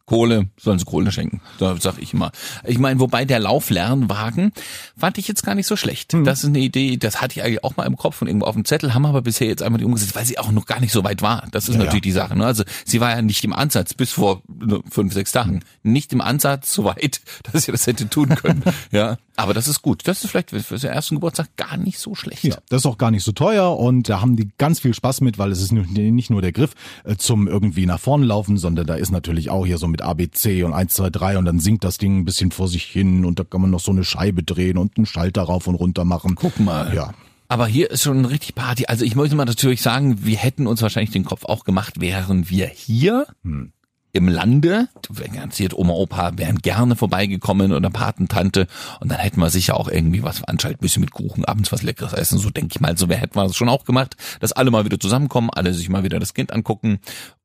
Kohle, 0.06 0.50
sollen 0.60 0.80
sie 0.80 0.86
Kohle 0.86 1.12
schenken. 1.12 1.40
Da 1.60 1.78
sag 1.80 1.98
ich 1.98 2.13
immer. 2.13 2.32
Ich 2.66 2.78
meine, 2.78 3.00
wobei 3.00 3.24
der 3.24 3.40
Lauflernwagen 3.40 4.52
fand 4.98 5.18
ich 5.18 5.28
jetzt 5.30 5.44
gar 5.44 5.56
nicht 5.56 5.66
so 5.66 5.75
schlecht. 5.78 6.12
Hm. 6.13 6.25
Das 6.25 6.40
ist 6.44 6.50
eine 6.50 6.60
Idee, 6.60 6.98
das 6.98 7.22
hatte 7.22 7.40
ich 7.40 7.44
eigentlich 7.46 7.63
auch 7.63 7.78
mal 7.78 7.86
im 7.86 7.96
Kopf 7.96 8.22
und 8.22 8.28
irgendwo 8.28 8.46
auf 8.46 8.54
dem 8.54 8.66
Zettel, 8.66 8.94
haben 8.94 9.06
aber 9.06 9.22
bisher 9.22 9.48
jetzt 9.48 9.63
einmal 9.63 9.80
die 9.80 9.86
umgesetzt, 9.86 10.16
weil 10.16 10.25
sie 10.25 10.38
auch 10.38 10.52
noch 10.52 10.66
gar 10.66 10.82
nicht 10.82 10.92
so 10.92 11.04
weit 11.04 11.22
war. 11.22 11.48
Das 11.52 11.70
ist 11.70 11.75
Ja, 11.75 11.80
natürlich 11.80 12.06
ja. 12.06 12.10
die 12.10 12.12
Sache. 12.12 12.36
Ne? 12.38 12.46
Also 12.46 12.63
sie 12.86 13.00
war 13.00 13.12
ja 13.12 13.22
nicht 13.22 13.44
im 13.46 13.54
Ansatz 13.54 13.94
bis 13.94 14.12
vor 14.12 14.42
ne, 14.48 14.82
fünf, 14.92 15.13
sechs 15.13 15.32
Tagen. 15.32 15.62
Nicht 15.84 16.12
im 16.12 16.22
Ansatz 16.22 16.74
so 16.74 16.84
weit, 16.84 17.22
dass 17.54 17.63
sie 17.63 17.72
das 17.72 17.88
hätte 17.88 18.10
tun 18.10 18.30
können. 18.36 18.62
ja, 18.92 19.18
aber 19.38 19.54
das 19.54 19.68
ist 19.70 19.82
gut. 19.82 20.02
Das 20.06 20.24
ist 20.24 20.32
vielleicht 20.32 20.52
für 20.52 20.78
den 20.78 20.90
ersten 20.92 21.20
Geburtstag 21.24 21.56
gar 21.56 21.77
nicht 21.77 22.00
so 22.00 22.15
schlecht. 22.15 22.44
ja, 22.44 22.58
das 22.68 22.82
ist 22.82 22.86
auch 22.86 22.98
gar 22.98 23.10
nicht 23.10 23.24
so 23.24 23.32
teuer 23.32 23.80
und 23.80 24.10
da 24.10 24.20
haben 24.20 24.36
die 24.36 24.50
ganz 24.58 24.82
viel 24.82 24.94
Spaß 24.94 25.22
mit, 25.22 25.38
weil 25.38 25.53
es 25.53 25.62
ist 25.62 25.72
nicht 25.72 26.30
nur 26.30 26.42
der 26.42 26.51
Griff 26.51 26.74
äh, 27.06 27.15
zum 27.15 27.48
irgendwie 27.48 27.86
nach 27.86 28.00
vorne 28.00 28.25
laufen, 28.25 28.58
sondern 28.58 28.86
da 28.86 28.96
ist 28.96 29.10
natürlich 29.10 29.50
auch 29.50 29.65
hier 29.65 29.77
so 29.77 29.88
mit 29.88 30.01
ABC 30.01 30.63
und 30.63 30.74
1, 30.74 30.94
2, 30.94 31.10
3 31.12 31.38
und 31.38 31.46
dann 31.46 31.62
sinkt 31.62 31.86
das 31.86 31.98
Ding 31.98 32.20
ein 32.20 32.25
bisschen 32.25 32.51
vor 32.51 32.68
sich 32.68 32.84
hin 32.84 33.24
und 33.24 33.39
da 33.39 33.46
kann 33.46 33.62
man 33.62 33.72
noch 33.72 33.80
so 33.80 33.92
eine 33.92 34.03
Scheibe 34.03 34.44
drehen 34.44 34.77
und 34.77 34.98
einen 34.98 35.06
Schalter 35.06 35.44
rauf 35.44 35.68
und 35.68 35.75
runter 35.75 36.03
machen. 36.03 36.36
Guck 36.36 36.60
mal. 36.60 36.94
Ja. 36.94 37.13
Aber 37.48 37.68
hier 37.68 37.89
ist 37.89 38.03
schon 38.03 38.25
richtig 38.25 38.53
Party. 38.53 38.88
Also 38.88 39.06
ich 39.06 39.15
möchte 39.15 39.38
mal 39.38 39.46
natürlich 39.46 39.82
sagen, 39.82 40.25
wir 40.25 40.38
hätten 40.38 40.68
uns 40.68 40.82
wahrscheinlich 40.82 41.12
den 41.12 41.24
Kopf 41.24 41.46
auch 41.46 41.63
gemacht, 41.63 42.01
wären 42.01 42.50
wir 42.50 42.68
hier 42.68 43.27
im 44.13 44.27
Lande. 44.27 44.88
Garantiert 45.34 45.74
Oma, 45.74 45.93
Opa 45.93 46.38
wären 46.38 46.60
gerne 46.60 46.96
vorbeigekommen 46.96 47.74
oder 47.74 47.89
Patentante. 47.89 48.67
Und 49.00 49.12
dann 49.12 49.20
hätten 49.20 49.39
wir 49.39 49.50
sicher 49.50 49.75
auch 49.75 49.89
irgendwie 49.89 50.24
was 50.24 50.39
veranstaltet, 50.39 50.79
bisschen 50.79 51.01
mit 51.01 51.12
Kuchen, 51.12 51.43
abends 51.46 51.72
was 51.72 51.82
Leckeres 51.82 52.13
essen. 52.13 52.38
So 52.38 52.51
denke 52.51 52.74
ich 52.75 52.79
mal, 52.79 52.98
so 52.98 53.10
wer 53.10 53.17
hätten 53.17 53.36
wir 53.36 53.43
das 53.43 53.55
schon 53.55 53.70
auch 53.70 53.84
gemacht, 53.84 54.15
dass 54.39 54.53
alle 54.53 54.72
mal 54.72 54.86
wieder 54.86 55.00
zusammenkommen, 55.00 55.50
alle 55.50 55.74
sich 55.74 55.89
mal 55.89 56.03
wieder 56.03 56.20
das 56.20 56.34
Kind 56.34 56.53
angucken 56.53 57.00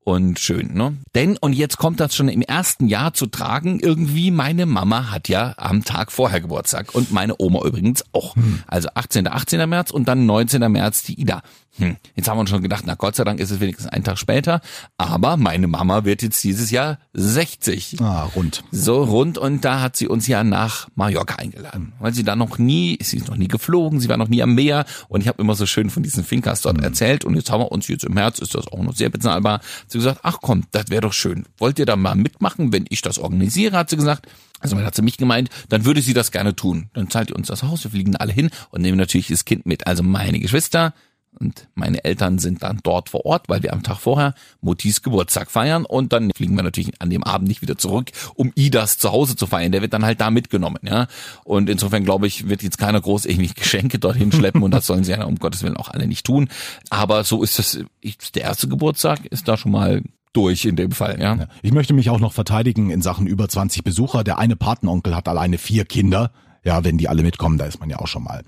und 0.09 0.39
schön, 0.39 0.73
ne? 0.73 0.97
Denn, 1.13 1.37
und 1.37 1.53
jetzt 1.53 1.77
kommt 1.77 1.99
das 1.99 2.15
schon 2.15 2.29
im 2.29 2.41
ersten 2.41 2.87
Jahr 2.87 3.13
zu 3.13 3.27
tragen, 3.27 3.79
irgendwie 3.79 4.31
meine 4.31 4.65
Mama 4.65 5.11
hat 5.11 5.29
ja 5.29 5.53
am 5.57 5.83
Tag 5.85 6.11
vorher 6.11 6.41
Geburtstag 6.41 6.95
und 6.95 7.11
meine 7.11 7.35
Oma 7.37 7.63
übrigens 7.63 8.03
auch. 8.11 8.35
Also 8.65 8.89
18. 8.95 9.27
18. 9.27 9.69
März 9.69 9.91
und 9.91 10.07
dann 10.07 10.25
19. 10.25 10.71
März 10.71 11.03
die 11.03 11.19
Ida. 11.21 11.43
Hm, 11.77 11.95
jetzt 12.15 12.27
haben 12.27 12.37
wir 12.37 12.41
uns 12.41 12.49
schon 12.49 12.61
gedacht, 12.61 12.83
na 12.85 12.95
Gott 12.95 13.15
sei 13.15 13.23
Dank 13.23 13.39
ist 13.39 13.51
es 13.51 13.59
wenigstens 13.59 13.87
einen 13.87 14.03
Tag 14.03 14.17
später, 14.17 14.59
aber 14.97 15.37
meine 15.37 15.67
Mama 15.67 16.03
wird 16.03 16.21
jetzt 16.21 16.43
dieses 16.43 16.71
Jahr 16.71 16.97
60. 17.13 18.01
Ah, 18.01 18.23
rund. 18.35 18.63
So 18.71 19.03
rund 19.03 19.37
und 19.37 19.63
da 19.63 19.79
hat 19.79 19.95
sie 19.95 20.07
uns 20.07 20.27
ja 20.27 20.43
nach 20.43 20.89
Mallorca 20.95 21.35
eingeladen, 21.35 21.93
weil 21.99 22.13
sie 22.13 22.23
da 22.23 22.35
noch 22.35 22.57
nie, 22.57 22.97
sie 23.01 23.17
ist 23.17 23.27
noch 23.29 23.37
nie 23.37 23.47
geflogen, 23.47 23.99
sie 23.99 24.09
war 24.09 24.17
noch 24.17 24.27
nie 24.27 24.43
am 24.43 24.55
Meer 24.55 24.85
und 25.07 25.21
ich 25.21 25.27
habe 25.27 25.41
immer 25.41 25.55
so 25.55 25.65
schön 25.65 25.89
von 25.89 26.03
diesen 26.03 26.23
Finkers 26.23 26.61
dort 26.61 26.81
erzählt 26.81 27.23
und 27.23 27.35
jetzt 27.35 27.49
haben 27.49 27.61
wir 27.61 27.71
uns 27.71 27.87
jetzt 27.87 28.03
im 28.03 28.13
März, 28.13 28.39
ist 28.39 28.55
das 28.55 28.67
auch 28.67 28.81
noch 28.81 28.95
sehr 28.95 29.09
bezahlbar, 29.09 29.59
hat 29.59 29.98
sie 29.99 30.07
gesagt, 30.07 30.21
ach 30.23 30.39
komm, 30.41 30.63
das 30.71 30.89
wäre 30.89 31.01
doch 31.01 31.13
schön. 31.13 31.45
Wollt 31.57 31.79
ihr 31.79 31.85
da 31.85 31.95
mal 31.95 32.15
mitmachen, 32.15 32.73
wenn 32.73 32.85
ich 32.89 33.01
das 33.01 33.19
organisiere, 33.19 33.77
hat 33.77 33.89
sie 33.89 33.97
gesagt. 33.97 34.27
Also 34.59 34.75
man 34.75 34.85
hat 34.85 34.95
sie 34.95 35.01
mich 35.01 35.17
gemeint, 35.17 35.49
dann 35.69 35.85
würde 35.85 36.01
sie 36.01 36.13
das 36.13 36.31
gerne 36.31 36.55
tun. 36.55 36.89
Dann 36.93 37.09
zahlt 37.09 37.29
ihr 37.29 37.35
uns 37.35 37.47
das 37.47 37.63
Haus, 37.63 37.83
wir 37.83 37.91
fliegen 37.91 38.15
alle 38.17 38.33
hin 38.33 38.49
und 38.71 38.81
nehmen 38.81 38.97
natürlich 38.97 39.27
das 39.27 39.45
Kind 39.45 39.65
mit. 39.65 39.87
Also 39.87 40.03
meine 40.03 40.39
Geschwister, 40.39 40.93
und 41.37 41.67
meine 41.75 42.03
Eltern 42.03 42.39
sind 42.39 42.63
dann 42.63 42.79
dort 42.83 43.09
vor 43.09 43.25
Ort, 43.25 43.47
weil 43.47 43.63
wir 43.63 43.73
am 43.73 43.83
Tag 43.83 43.99
vorher 43.99 44.33
Mutis 44.61 45.01
Geburtstag 45.01 45.49
feiern 45.49 45.85
und 45.85 46.11
dann 46.11 46.31
fliegen 46.35 46.55
wir 46.55 46.63
natürlich 46.63 47.01
an 47.01 47.09
dem 47.09 47.23
Abend 47.23 47.47
nicht 47.47 47.61
wieder 47.61 47.77
zurück, 47.77 48.11
um 48.35 48.51
Idas 48.55 48.97
zu 48.97 49.11
Hause 49.11 49.35
zu 49.35 49.47
feiern. 49.47 49.71
Der 49.71 49.81
wird 49.81 49.93
dann 49.93 50.05
halt 50.05 50.19
da 50.21 50.31
mitgenommen, 50.31 50.79
ja. 50.83 51.07
Und 51.43 51.69
insofern 51.69 52.03
glaube 52.03 52.27
ich, 52.27 52.49
wird 52.49 52.63
jetzt 52.63 52.77
keiner 52.77 52.99
groß 52.99 53.25
irgendwie 53.25 53.53
Geschenke 53.55 53.99
dorthin 53.99 54.31
schleppen 54.31 54.63
und 54.63 54.71
das 54.71 54.85
sollen 54.85 55.03
sie 55.03 55.11
ja 55.11 55.23
um 55.23 55.37
Gottes 55.37 55.63
Willen 55.63 55.77
auch 55.77 55.89
alle 55.89 56.07
nicht 56.07 56.25
tun. 56.25 56.49
Aber 56.89 57.23
so 57.23 57.43
ist 57.43 57.85
ich, 58.01 58.17
der 58.31 58.43
erste 58.43 58.67
Geburtstag 58.67 59.25
ist 59.25 59.47
da 59.47 59.57
schon 59.57 59.71
mal 59.71 60.01
durch 60.33 60.65
in 60.65 60.75
dem 60.75 60.91
Fall. 60.91 61.19
Ja. 61.19 61.47
Ich 61.61 61.71
möchte 61.71 61.93
mich 61.93 62.09
auch 62.09 62.19
noch 62.19 62.33
verteidigen 62.33 62.89
in 62.91 63.01
Sachen 63.01 63.27
über 63.27 63.47
20 63.47 63.83
Besucher. 63.83 64.23
Der 64.23 64.37
eine 64.37 64.55
Patenonkel 64.55 65.15
hat 65.15 65.27
alleine 65.27 65.57
vier 65.57 65.85
Kinder. 65.85 66.31
Ja, 66.63 66.83
wenn 66.83 66.97
die 66.97 67.07
alle 67.07 67.23
mitkommen, 67.23 67.57
da 67.57 67.65
ist 67.65 67.79
man 67.79 67.89
ja 67.89 67.99
auch 67.99 68.07
schon 68.07 68.23
mal. 68.23 68.43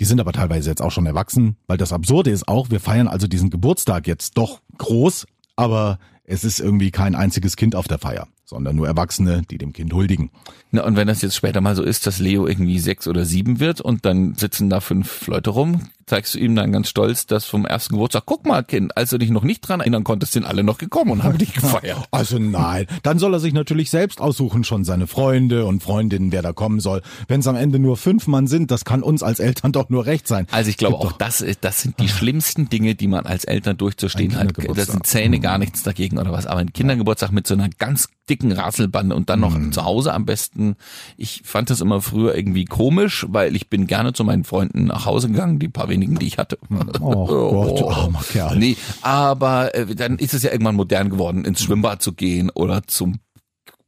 Die 0.00 0.04
sind 0.04 0.20
aber 0.20 0.32
teilweise 0.32 0.70
jetzt 0.70 0.82
auch 0.82 0.90
schon 0.90 1.06
erwachsen, 1.06 1.56
weil 1.66 1.76
das 1.78 1.92
Absurde 1.92 2.30
ist 2.30 2.48
auch, 2.48 2.70
wir 2.70 2.80
feiern 2.80 3.08
also 3.08 3.26
diesen 3.26 3.50
Geburtstag 3.50 4.06
jetzt 4.06 4.36
doch 4.36 4.60
groß, 4.78 5.26
aber 5.56 5.98
es 6.24 6.44
ist 6.44 6.60
irgendwie 6.60 6.90
kein 6.90 7.14
einziges 7.14 7.56
Kind 7.56 7.74
auf 7.74 7.88
der 7.88 7.98
Feier, 7.98 8.26
sondern 8.44 8.76
nur 8.76 8.86
Erwachsene, 8.86 9.42
die 9.50 9.58
dem 9.58 9.72
Kind 9.72 9.92
huldigen. 9.92 10.30
Na, 10.70 10.84
und 10.84 10.96
wenn 10.96 11.08
das 11.08 11.22
jetzt 11.22 11.36
später 11.36 11.60
mal 11.60 11.76
so 11.76 11.82
ist, 11.82 12.06
dass 12.06 12.18
Leo 12.18 12.46
irgendwie 12.46 12.78
sechs 12.78 13.06
oder 13.06 13.24
sieben 13.24 13.60
wird 13.60 13.80
und 13.80 14.04
dann 14.04 14.34
sitzen 14.34 14.70
da 14.70 14.80
fünf 14.80 15.26
Leute 15.26 15.50
rum, 15.50 15.82
zeigst 16.06 16.34
du 16.34 16.38
ihm 16.38 16.54
dann 16.54 16.72
ganz 16.72 16.88
stolz 16.88 17.26
das 17.26 17.44
vom 17.44 17.64
ersten 17.66 17.94
Geburtstag. 17.94 18.24
Guck 18.26 18.46
mal, 18.46 18.62
Kind, 18.62 18.96
als 18.96 19.10
du 19.10 19.18
dich 19.18 19.30
noch 19.30 19.42
nicht 19.44 19.60
dran 19.60 19.80
erinnern 19.80 20.04
konntest, 20.04 20.32
sind 20.32 20.44
alle 20.44 20.62
noch 20.64 20.78
gekommen 20.78 21.10
und 21.12 21.22
haben 21.22 21.38
dich 21.38 21.52
gefeiert. 21.54 21.98
Also 22.10 22.38
nein, 22.38 22.86
dann 23.02 23.18
soll 23.18 23.34
er 23.34 23.40
sich 23.40 23.52
natürlich 23.52 23.90
selbst 23.90 24.20
aussuchen, 24.20 24.64
schon 24.64 24.84
seine 24.84 25.06
Freunde 25.06 25.66
und 25.66 25.82
Freundinnen, 25.82 26.32
wer 26.32 26.42
da 26.42 26.52
kommen 26.52 26.80
soll. 26.80 27.02
Wenn 27.28 27.40
es 27.40 27.46
am 27.46 27.56
Ende 27.56 27.78
nur 27.78 27.96
fünf 27.96 28.26
Mann 28.26 28.46
sind, 28.46 28.70
das 28.70 28.84
kann 28.84 29.02
uns 29.02 29.22
als 29.22 29.40
Eltern 29.40 29.72
doch 29.72 29.88
nur 29.90 30.06
recht 30.06 30.26
sein. 30.28 30.46
Also 30.50 30.70
ich 30.70 30.76
glaube 30.76 30.96
auch, 30.96 31.12
das, 31.12 31.40
ist- 31.40 31.64
das 31.64 31.80
sind 31.82 31.98
die 32.00 32.08
schlimmsten 32.08 32.68
Dinge, 32.68 32.94
die 32.94 33.06
man 33.08 33.26
als 33.26 33.44
Eltern 33.44 33.76
durchzustehen 33.76 34.36
hat. 34.36 34.52
Das 34.76 34.86
sind 34.88 35.06
Zähne 35.06 35.40
gar 35.40 35.58
nichts 35.58 35.82
dagegen 35.82 36.18
oder 36.18 36.32
was. 36.32 36.46
Aber 36.46 36.60
ein 36.60 36.72
Kindergeburtstag 36.72 37.32
mit 37.32 37.46
so 37.46 37.54
einer 37.54 37.68
ganz 37.68 38.08
dicken 38.28 38.52
Rasselbande 38.52 39.14
und 39.16 39.28
dann 39.30 39.40
noch 39.40 39.56
Mhm. 39.58 39.72
zu 39.72 39.84
Hause 39.84 40.12
am 40.14 40.24
besten. 40.24 40.76
Ich 41.16 41.42
fand 41.44 41.70
das 41.70 41.80
immer 41.80 42.00
früher 42.00 42.34
irgendwie 42.36 42.64
komisch, 42.64 43.26
weil 43.28 43.56
ich 43.56 43.68
bin 43.68 43.86
gerne 43.86 44.12
zu 44.12 44.24
meinen 44.24 44.44
Freunden 44.44 44.84
nach 44.84 45.06
Hause 45.06 45.28
gegangen, 45.28 45.58
die 45.58 45.68
paar 45.68 45.88
wenigen, 45.92 46.16
die 46.16 46.26
ich 46.26 46.38
hatte. 46.38 46.58
Oh 47.00 47.26
Gott, 47.26 47.80
du 47.80 47.88
armer 47.88 48.22
Kerl. 48.22 48.56
Nee, 48.56 48.76
aber 49.02 49.74
äh, 49.74 49.94
dann 49.94 50.18
ist 50.18 50.34
es 50.34 50.42
ja 50.42 50.50
irgendwann 50.50 50.74
modern 50.74 51.10
geworden, 51.10 51.44
ins 51.44 51.62
Schwimmbad 51.62 52.02
zu 52.02 52.12
gehen 52.12 52.50
oder 52.50 52.82
zum 52.86 53.20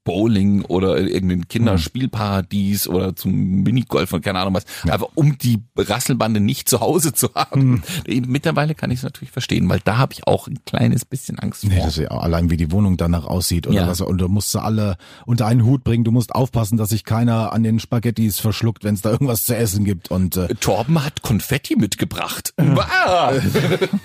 Bowling 0.04 0.62
oder 0.66 0.98
in 0.98 1.08
irgendein 1.08 1.48
Kinderspielparadies 1.48 2.88
oder 2.88 3.16
zum 3.16 3.62
Minigolf 3.62 4.12
und 4.12 4.22
keine 4.24 4.38
Ahnung 4.38 4.54
was. 4.54 4.64
Aber 4.90 5.08
um 5.14 5.38
die 5.38 5.58
Rasselbande 5.76 6.40
nicht 6.40 6.68
zu 6.68 6.80
Hause 6.80 7.12
zu 7.14 7.30
haben. 7.34 7.82
Mittlerweile 8.06 8.74
kann 8.74 8.90
ich 8.90 8.98
es 8.98 9.02
natürlich 9.02 9.30
verstehen, 9.30 9.68
weil 9.68 9.80
da 9.84 9.96
habe 9.96 10.12
ich 10.12 10.26
auch 10.26 10.46
ein 10.46 10.58
kleines 10.66 11.04
bisschen 11.04 11.38
Angst 11.38 11.64
Nee, 11.64 11.76
vor. 11.76 11.86
das 11.86 11.96
ist 11.98 12.02
ja 12.04 12.10
allein 12.10 12.50
wie 12.50 12.56
die 12.56 12.70
Wohnung 12.70 12.96
danach 12.96 13.24
aussieht 13.24 13.66
oder 13.66 13.76
Ja. 13.82 13.88
was. 13.88 14.00
Und 14.02 14.18
du 14.18 14.28
musst 14.28 14.52
sie 14.52 14.60
alle 14.62 14.96
unter 15.26 15.46
einen 15.46 15.64
Hut 15.64 15.84
bringen. 15.84 16.04
Du 16.04 16.10
musst 16.12 16.34
aufpassen, 16.34 16.76
dass 16.76 16.90
sich 16.90 17.04
keiner 17.04 17.52
an 17.52 17.62
den 17.62 17.80
Spaghettis 17.80 18.38
verschluckt, 18.40 18.84
wenn 18.84 18.94
es 18.94 19.00
da 19.02 19.10
irgendwas 19.10 19.46
zu 19.46 19.56
essen 19.56 19.84
gibt. 19.84 20.10
Und 20.10 20.36
äh, 20.36 20.54
Torben 20.56 21.02
hat 21.04 21.22
Konfetti 21.22 21.76
mitgebracht. 21.76 22.52
Ja. 22.58 23.32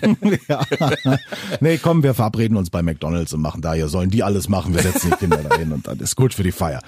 nee, 1.59 1.77
komm, 1.77 2.03
wir 2.03 2.13
verabreden 2.13 2.57
uns 2.57 2.69
bei 2.69 2.81
McDonalds 2.81 3.33
und 3.33 3.41
machen 3.41 3.61
da 3.61 3.73
hier. 3.73 3.87
Sollen 3.87 4.09
die 4.09 4.23
alles 4.23 4.49
machen? 4.49 4.73
Wir 4.73 4.81
setzen 4.81 5.11
die 5.11 5.17
Kinder 5.17 5.37
dahin 5.37 5.71
und 5.71 5.87
dann 5.89 5.99
ist 5.99 6.15
gut 6.15 6.33
für 6.33 6.43
die 6.43 6.51
Feier. 6.51 6.81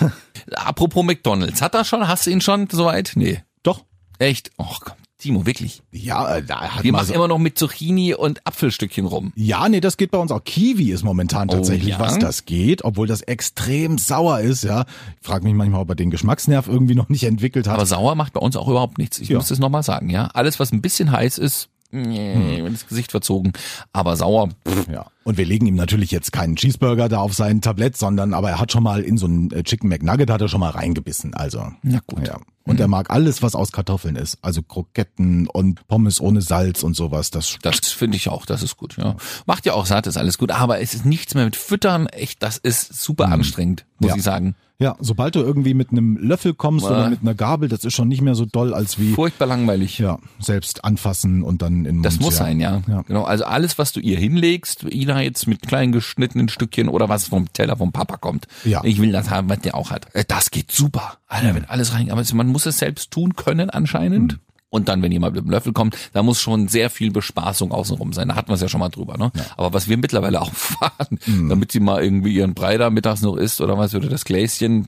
Apropos 0.54 1.04
McDonalds, 1.04 1.62
hat 1.62 1.74
er 1.74 1.84
schon? 1.84 2.06
Hast 2.08 2.26
du 2.26 2.30
ihn 2.30 2.40
schon 2.40 2.68
soweit? 2.70 3.12
Nee. 3.14 3.42
Doch. 3.62 3.84
Echt? 4.18 4.50
Och, 4.58 4.80
komm, 4.84 4.94
Timo, 5.18 5.46
wirklich. 5.46 5.82
Ja, 5.92 6.36
äh, 6.36 6.42
da 6.42 6.60
hat 6.76 6.84
Wir 6.84 6.92
machen 6.92 7.06
so, 7.08 7.14
immer 7.14 7.28
noch 7.28 7.38
mit 7.38 7.58
Zucchini 7.58 8.14
und 8.14 8.44
Apfelstückchen 8.46 9.04
rum. 9.06 9.32
Ja, 9.36 9.68
nee, 9.68 9.80
das 9.80 9.96
geht 9.96 10.10
bei 10.10 10.18
uns 10.18 10.30
auch. 10.32 10.42
Kiwi 10.42 10.90
ist 10.92 11.02
momentan 11.04 11.48
Oh, 11.50 11.54
tatsächlich, 11.54 11.90
ja? 11.90 12.00
was 12.00 12.18
das 12.18 12.44
geht, 12.44 12.84
obwohl 12.84 13.06
das 13.06 13.20
extrem 13.22 13.98
sauer 13.98 14.40
ist, 14.40 14.64
ja. 14.64 14.84
Ich 15.20 15.26
frage 15.26 15.44
mich 15.44 15.54
manchmal, 15.54 15.80
ob 15.82 15.88
er 15.90 15.94
den 15.96 16.10
Geschmacksnerv 16.10 16.66
irgendwie 16.68 16.94
noch 16.96 17.08
nicht 17.08 17.24
entwickelt 17.24 17.66
hat. 17.68 17.74
Aber 17.74 17.86
sauer 17.86 18.14
macht 18.14 18.32
bei 18.32 18.40
uns 18.40 18.56
auch 18.56 18.68
überhaupt 18.68 18.98
nichts. 18.98 19.18
Ich 19.18 19.28
Ja. 19.28 19.36
muss 19.38 19.48
das 19.48 19.58
nochmal 19.58 19.82
sagen, 19.82 20.08
ja. 20.10 20.26
Alles, 20.34 20.58
was 20.60 20.72
ein 20.72 20.82
bisschen 20.82 21.12
heiß 21.12 21.38
ist, 21.38 21.68
nee, 21.90 22.58
ins 22.60 22.86
Gesicht 22.86 23.10
verzogen. 23.10 23.52
Aber 23.92 24.16
sauer, 24.16 24.48
pff, 24.66 24.88
Ja. 24.88 25.06
Und 25.28 25.36
wir 25.36 25.44
legen 25.44 25.66
ihm 25.66 25.74
natürlich 25.74 26.10
jetzt 26.10 26.32
keinen 26.32 26.56
Cheeseburger 26.56 27.10
da 27.10 27.18
auf 27.18 27.34
sein 27.34 27.60
Tablett, 27.60 27.98
sondern 27.98 28.32
aber 28.32 28.48
er 28.48 28.60
hat 28.60 28.72
schon 28.72 28.82
mal 28.82 29.02
in 29.02 29.18
so 29.18 29.26
ein 29.26 29.50
äh, 29.50 29.62
Chicken 29.62 29.90
McNugget 29.90 30.30
hat 30.30 30.40
er 30.40 30.48
schon 30.48 30.60
mal 30.60 30.70
reingebissen. 30.70 31.34
Also. 31.34 31.70
Na 31.82 32.00
gut. 32.06 32.26
Ja. 32.26 32.38
Und 32.64 32.80
er 32.80 32.88
mag 32.88 33.10
alles, 33.10 33.42
was 33.42 33.54
aus 33.54 33.70
Kartoffeln 33.72 34.16
ist. 34.16 34.38
Also 34.42 34.62
Kroketten 34.62 35.46
und 35.46 35.86
Pommes 35.86 36.18
ohne 36.20 36.40
Salz 36.42 36.82
und 36.82 36.94
sowas. 36.96 37.30
Das, 37.30 37.58
das 37.62 37.78
finde 37.88 38.16
ich 38.16 38.28
auch, 38.30 38.44
das 38.46 38.62
ist 38.62 38.76
gut, 38.78 38.96
ja. 38.98 39.16
Macht 39.46 39.64
ja 39.66 39.72
auch 39.74 39.84
satt, 39.86 40.06
ist 40.06 40.16
alles 40.18 40.36
gut. 40.38 40.50
Aber 40.50 40.80
es 40.80 40.92
ist 40.94 41.04
nichts 41.06 41.34
mehr 41.34 41.44
mit 41.46 41.56
Füttern. 41.56 42.06
Echt, 42.06 42.42
das 42.42 42.56
ist 42.58 42.94
super 43.02 43.28
anstrengend, 43.28 43.84
muss 43.98 44.10
Ja. 44.10 44.16
ich 44.16 44.22
sagen. 44.22 44.54
ja, 44.80 44.96
sobald 45.00 45.34
du 45.34 45.40
irgendwie 45.40 45.72
mit 45.74 45.90
einem 45.92 46.18
Löffel 46.18 46.52
kommst 46.54 46.84
Äh. 46.84 46.88
oder 46.90 47.08
mit 47.10 47.22
einer 47.22 47.34
Gabel, 47.34 47.70
das 47.70 47.84
ist 47.86 47.94
schon 47.94 48.06
nicht 48.08 48.20
mehr 48.20 48.34
so 48.34 48.44
doll 48.44 48.74
als 48.74 48.98
wie 48.98 49.14
Furchtbar 49.14 49.46
langweilig. 49.48 49.98
ja, 49.98 50.18
selbst 50.38 50.84
anfassen 50.84 51.42
und 51.42 51.62
dann 51.62 51.86
in 51.86 51.96
den 51.96 52.02
Das 52.02 52.14
Mund, 52.16 52.24
muss 52.26 52.36
sein, 52.36 52.60
ja. 52.60 52.82
Ja. 52.86 53.00
Genau. 53.02 53.24
Also 53.24 53.44
alles, 53.44 53.78
was 53.78 53.92
du 53.94 54.00
ihr 54.00 54.18
hinlegst, 54.18 54.84
Ina 54.84 55.17
jetzt 55.22 55.46
mit 55.46 55.62
kleinen 55.62 55.92
geschnittenen 55.92 56.48
Stückchen 56.48 56.88
oder 56.88 57.08
was 57.08 57.28
vom 57.28 57.52
Teller 57.52 57.76
vom 57.76 57.92
Papa 57.92 58.16
kommt. 58.16 58.46
Ja. 58.64 58.82
Ich 58.84 59.00
will 59.00 59.12
das 59.12 59.30
haben, 59.30 59.48
was 59.48 59.60
der 59.60 59.74
auch 59.74 59.90
hat. 59.90 60.06
Äh, 60.14 60.24
Das 60.26 60.50
geht 60.50 60.70
super. 60.72 61.18
Alter, 61.26 61.54
wenn 61.54 61.64
alles 61.64 61.92
rein, 61.94 62.10
aber 62.10 62.22
man 62.34 62.46
muss 62.48 62.66
es 62.66 62.78
selbst 62.78 63.10
tun 63.10 63.36
können 63.36 63.70
anscheinend. 63.70 64.32
Hm. 64.32 64.38
Und 64.70 64.88
dann, 64.90 65.00
wenn 65.00 65.10
jemand 65.10 65.34
mit 65.34 65.42
dem 65.42 65.50
Löffel 65.50 65.72
kommt, 65.72 65.96
da 66.12 66.22
muss 66.22 66.42
schon 66.42 66.68
sehr 66.68 66.90
viel 66.90 67.10
Bespaßung 67.10 67.72
außenrum 67.72 68.12
sein. 68.12 68.28
Da 68.28 68.34
hatten 68.34 68.48
wir 68.48 68.54
es 68.54 68.60
ja 68.60 68.68
schon 68.68 68.80
mal 68.80 68.90
drüber, 68.90 69.16
ne? 69.16 69.32
Aber 69.56 69.72
was 69.72 69.88
wir 69.88 69.96
mittlerweile 69.96 70.42
auch 70.42 70.52
fahren, 70.52 71.18
Hm. 71.24 71.48
damit 71.48 71.72
sie 71.72 71.80
mal 71.80 72.02
irgendwie 72.04 72.34
ihren 72.34 72.52
Brei 72.52 72.76
da 72.76 72.90
mittags 72.90 73.22
noch 73.22 73.36
isst 73.36 73.62
oder 73.62 73.78
was, 73.78 73.94
oder 73.94 74.10
das 74.10 74.26
Gläschen, 74.26 74.86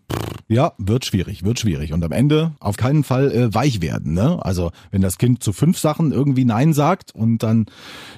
Ja, 0.51 0.73
wird 0.79 1.05
schwierig, 1.05 1.45
wird 1.45 1.61
schwierig. 1.61 1.93
Und 1.93 2.05
am 2.05 2.11
Ende 2.11 2.55
auf 2.59 2.77
keinen 2.77 3.05
Fall 3.05 3.31
äh, 3.31 3.55
weich 3.55 3.81
werden. 3.83 4.15
Ne? 4.15 4.45
Also 4.45 4.73
wenn 4.91 5.01
das 5.01 5.17
Kind 5.17 5.45
zu 5.45 5.53
fünf 5.53 5.79
Sachen 5.79 6.11
irgendwie 6.11 6.45
Nein 6.45 6.73
sagt 6.73 7.15
und 7.15 7.45
dann 7.45 7.67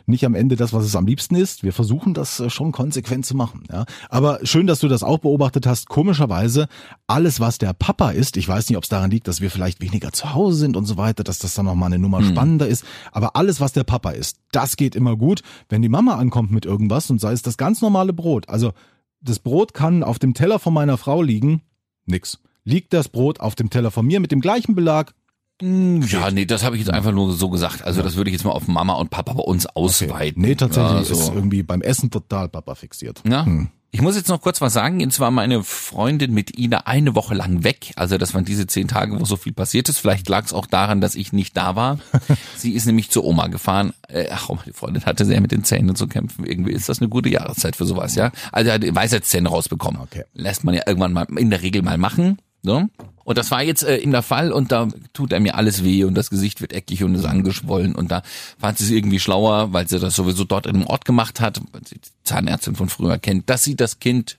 nicht 0.07 0.25
am 0.25 0.35
Ende 0.35 0.57
das, 0.57 0.73
was 0.73 0.87
es 0.87 0.97
am 0.97 1.05
liebsten 1.05 1.35
ist, 1.35 1.63
wir 1.63 1.75
versuchen 1.75 2.15
das 2.15 2.41
äh, 2.41 2.49
schon 2.49 2.73
konsequent 2.73 3.27
zu 3.27 3.37
machen. 3.37 3.65
Ja? 3.71 3.85
Aber 4.09 4.39
schön, 4.45 4.67
dass 4.67 4.81
du 4.81 4.89
das 4.89 5.03
auch 5.03 5.19
beobachtet 5.19 5.67
hast. 5.67 5.91
Komischerweise, 5.91 6.69
alles, 7.07 7.39
was 7.39 7.59
der 7.59 7.75
Papa 7.75 8.13
ist, 8.13 8.39
ich 8.39 8.49
weiß 8.49 8.71
nicht, 8.71 8.79
ob 8.79 8.85
es 8.85 8.89
daran 8.89 9.11
liegt, 9.11 9.29
dass 9.29 9.43
wir 9.43 9.51
vielleicht 9.51 9.83
weniger 9.83 10.11
zu 10.13 10.33
Hause 10.33 10.57
sind 10.57 10.75
und 10.79 10.87
so 10.87 10.97
weiter, 10.97 11.25
dass 11.25 11.39
das 11.39 11.53
dann 11.53 11.67
nochmal 11.67 11.93
eine 11.93 11.99
Nummer 11.99 12.23
spannender 12.23 12.67
ist. 12.67 12.87
Aber 13.13 13.37
alles, 13.37 13.61
was 13.61 13.75
der 13.75 13.85
Papa 13.85 14.13
ist, 14.13 14.39
das 14.53 14.79
geht 14.79 14.97
immer 14.97 15.19
gut. 15.19 15.43
Wenn 15.69 15.83
die 15.83 15.91
Mama 15.91 16.15
ankommt 16.15 16.51
mit 16.51 16.65
irgendwas 16.65 17.11
und 17.11 17.21
sei 17.21 17.33
es 17.33 17.43
das 17.43 17.59
ganz 17.59 17.83
normale 17.83 18.15
Brot, 18.15 18.49
also 18.49 18.73
das 19.21 19.39
Brot 19.39 19.75
kann 19.75 20.03
auf 20.03 20.19
dem 20.19 20.33
Teller 20.33 20.59
von 20.59 20.73
meiner 20.73 20.97
Frau 20.97 21.21
liegen, 21.21 21.61
Nix. 22.07 22.39
Liegt 22.65 22.93
das 22.93 23.09
Brot 23.09 23.41
auf 23.41 23.55
dem 23.55 23.71
Teller 23.71 23.91
von 23.91 24.07
mir 24.07 24.21
mit 24.21 24.31
dem 24.33 24.41
gleichen 24.41 24.75
Belag? 24.75 25.15
ja, 25.61 26.31
nee, 26.33 26.45
das 26.45 26.65
habe 26.65 26.75
ich 26.77 26.83
jetzt 26.83 26.91
einfach 26.93 27.13
nur 27.13 27.33
so 27.35 27.49
gesagt. 27.49 27.83
Also 27.83 28.03
das 28.03 28.17
würde 28.17 28.31
ich 28.31 28.35
jetzt 28.35 28.45
mal 28.45 28.51
auf 28.51 28.67
Mama 28.67 28.95
und 28.95 29.11
Papa 29.11 29.33
bei 29.35 29.43
uns 29.45 29.67
ausweiten. 29.67 30.43
Nee, 30.43 30.57
tatsächlich 30.57 31.09
Ja, 31.09 31.15
so. 31.15 31.15
ist 31.15 31.33
irgendwie 31.35 31.63
beim 31.63 31.83
Essen 31.83 32.11
total 32.11 32.49
Papa 32.49 32.75
fixiert. 32.75 33.23
Ja. 33.29 33.47
Ich 33.95 34.01
muss 34.01 34.17
jetzt 34.17 34.31
noch 34.31 34.41
kurz 34.41 34.63
was 34.63 34.73
sagen. 34.73 35.03
Und 35.03 35.13
zwar 35.13 35.31
meine 35.31 35.63
Freundin 35.63 36.33
mit 36.33 36.59
Ina 36.59 36.87
eine 36.87 37.15
Woche 37.15 37.35
lang 37.35 37.63
weg. 37.63 37.93
Also 37.95 38.17
das 38.17 38.33
waren 38.33 38.47
diese 38.47 38.67
zehn 38.67 38.89
Tage, 38.89 39.21
wo 39.21 39.27
so 39.27 39.37
viel 39.37 39.53
passiert 39.53 39.91
ist. 39.91 39.99
Vielleicht 39.99 40.31
lag 40.31 40.47
es 40.47 40.55
auch 40.55 40.65
daran, 40.65 41.03
dass 41.03 41.15
ich 41.15 41.35
nicht 41.35 41.59
da 41.59 41.77
war. 41.77 41.99
Sie 42.57 42.73
ist 42.73 42.87
nämlich 42.87 43.11
zur 43.11 43.25
Oma 43.25 43.49
gefahren. 43.49 43.93
Äh, 44.09 44.29
Ach, 44.31 44.49
die 44.65 44.73
Freundin 44.73 45.05
hatte 45.05 45.27
sehr 45.27 45.43
mit 45.43 45.53
den 45.53 45.63
Zähnen 45.63 45.95
zu 45.95 46.07
kämpfen. 46.07 46.47
Irgendwie 46.47 46.73
ist 46.73 46.89
das 46.89 47.01
eine 47.01 47.11
gute 47.11 47.29
Jahreszeit 47.29 47.77
für 47.77 47.85
sowas, 47.85 48.15
ja. 48.15 48.33
Also 48.51 48.71
er 48.71 48.77
hat 48.77 48.95
Weisheitszähne 48.95 49.51
rausbekommen. 49.51 50.01
Okay. 50.01 50.25
Lässt 50.33 50.65
man 50.65 50.75
ja 50.75 50.85
irgendwann 50.87 51.13
mal 51.13 51.27
in 51.37 51.51
der 51.51 51.61
Regel 51.61 51.83
mal 51.83 51.99
machen. 51.99 52.39
Ne? 52.63 52.91
Und 53.25 53.39
das 53.39 53.51
war 53.51 53.63
jetzt 53.63 53.83
äh, 53.83 53.97
in 53.97 54.13
der 54.13 54.23
Fall 54.23 54.53
und 54.53 54.73
da 54.73 54.89
tut 55.13 55.33
er 55.33 55.41
mir 55.41 55.57
alles 55.57 55.85
weh 55.85 56.05
und 56.05 56.15
das 56.15 56.31
Gesicht 56.31 56.61
wird 56.61 56.73
eckig 56.73 57.03
und 57.03 57.15
ist 57.15 57.25
angeschwollen 57.25 57.95
und 57.95 58.11
da 58.11 58.23
fand 58.59 58.79
sie 58.79 58.85
es 58.85 58.91
irgendwie 58.91 59.21
schlauer, 59.21 59.73
weil 59.73 59.89
sie 59.89 59.99
das 59.99 60.15
sowieso 60.15 60.45
dort 60.45 60.67
in 60.67 60.77
einem 60.77 60.87
Ort 60.87 61.05
gemacht 61.05 61.41
hat, 61.41 61.61
weil 61.73 61.83
sie 61.87 61.97
die 61.97 62.11
Zahnärztin 62.25 62.77
von 62.77 62.89
früher 62.89 63.19
kennt, 63.19 63.51
dass 63.51 63.65
sie 63.65 63.77
das 63.77 63.99
Kind 63.99 64.39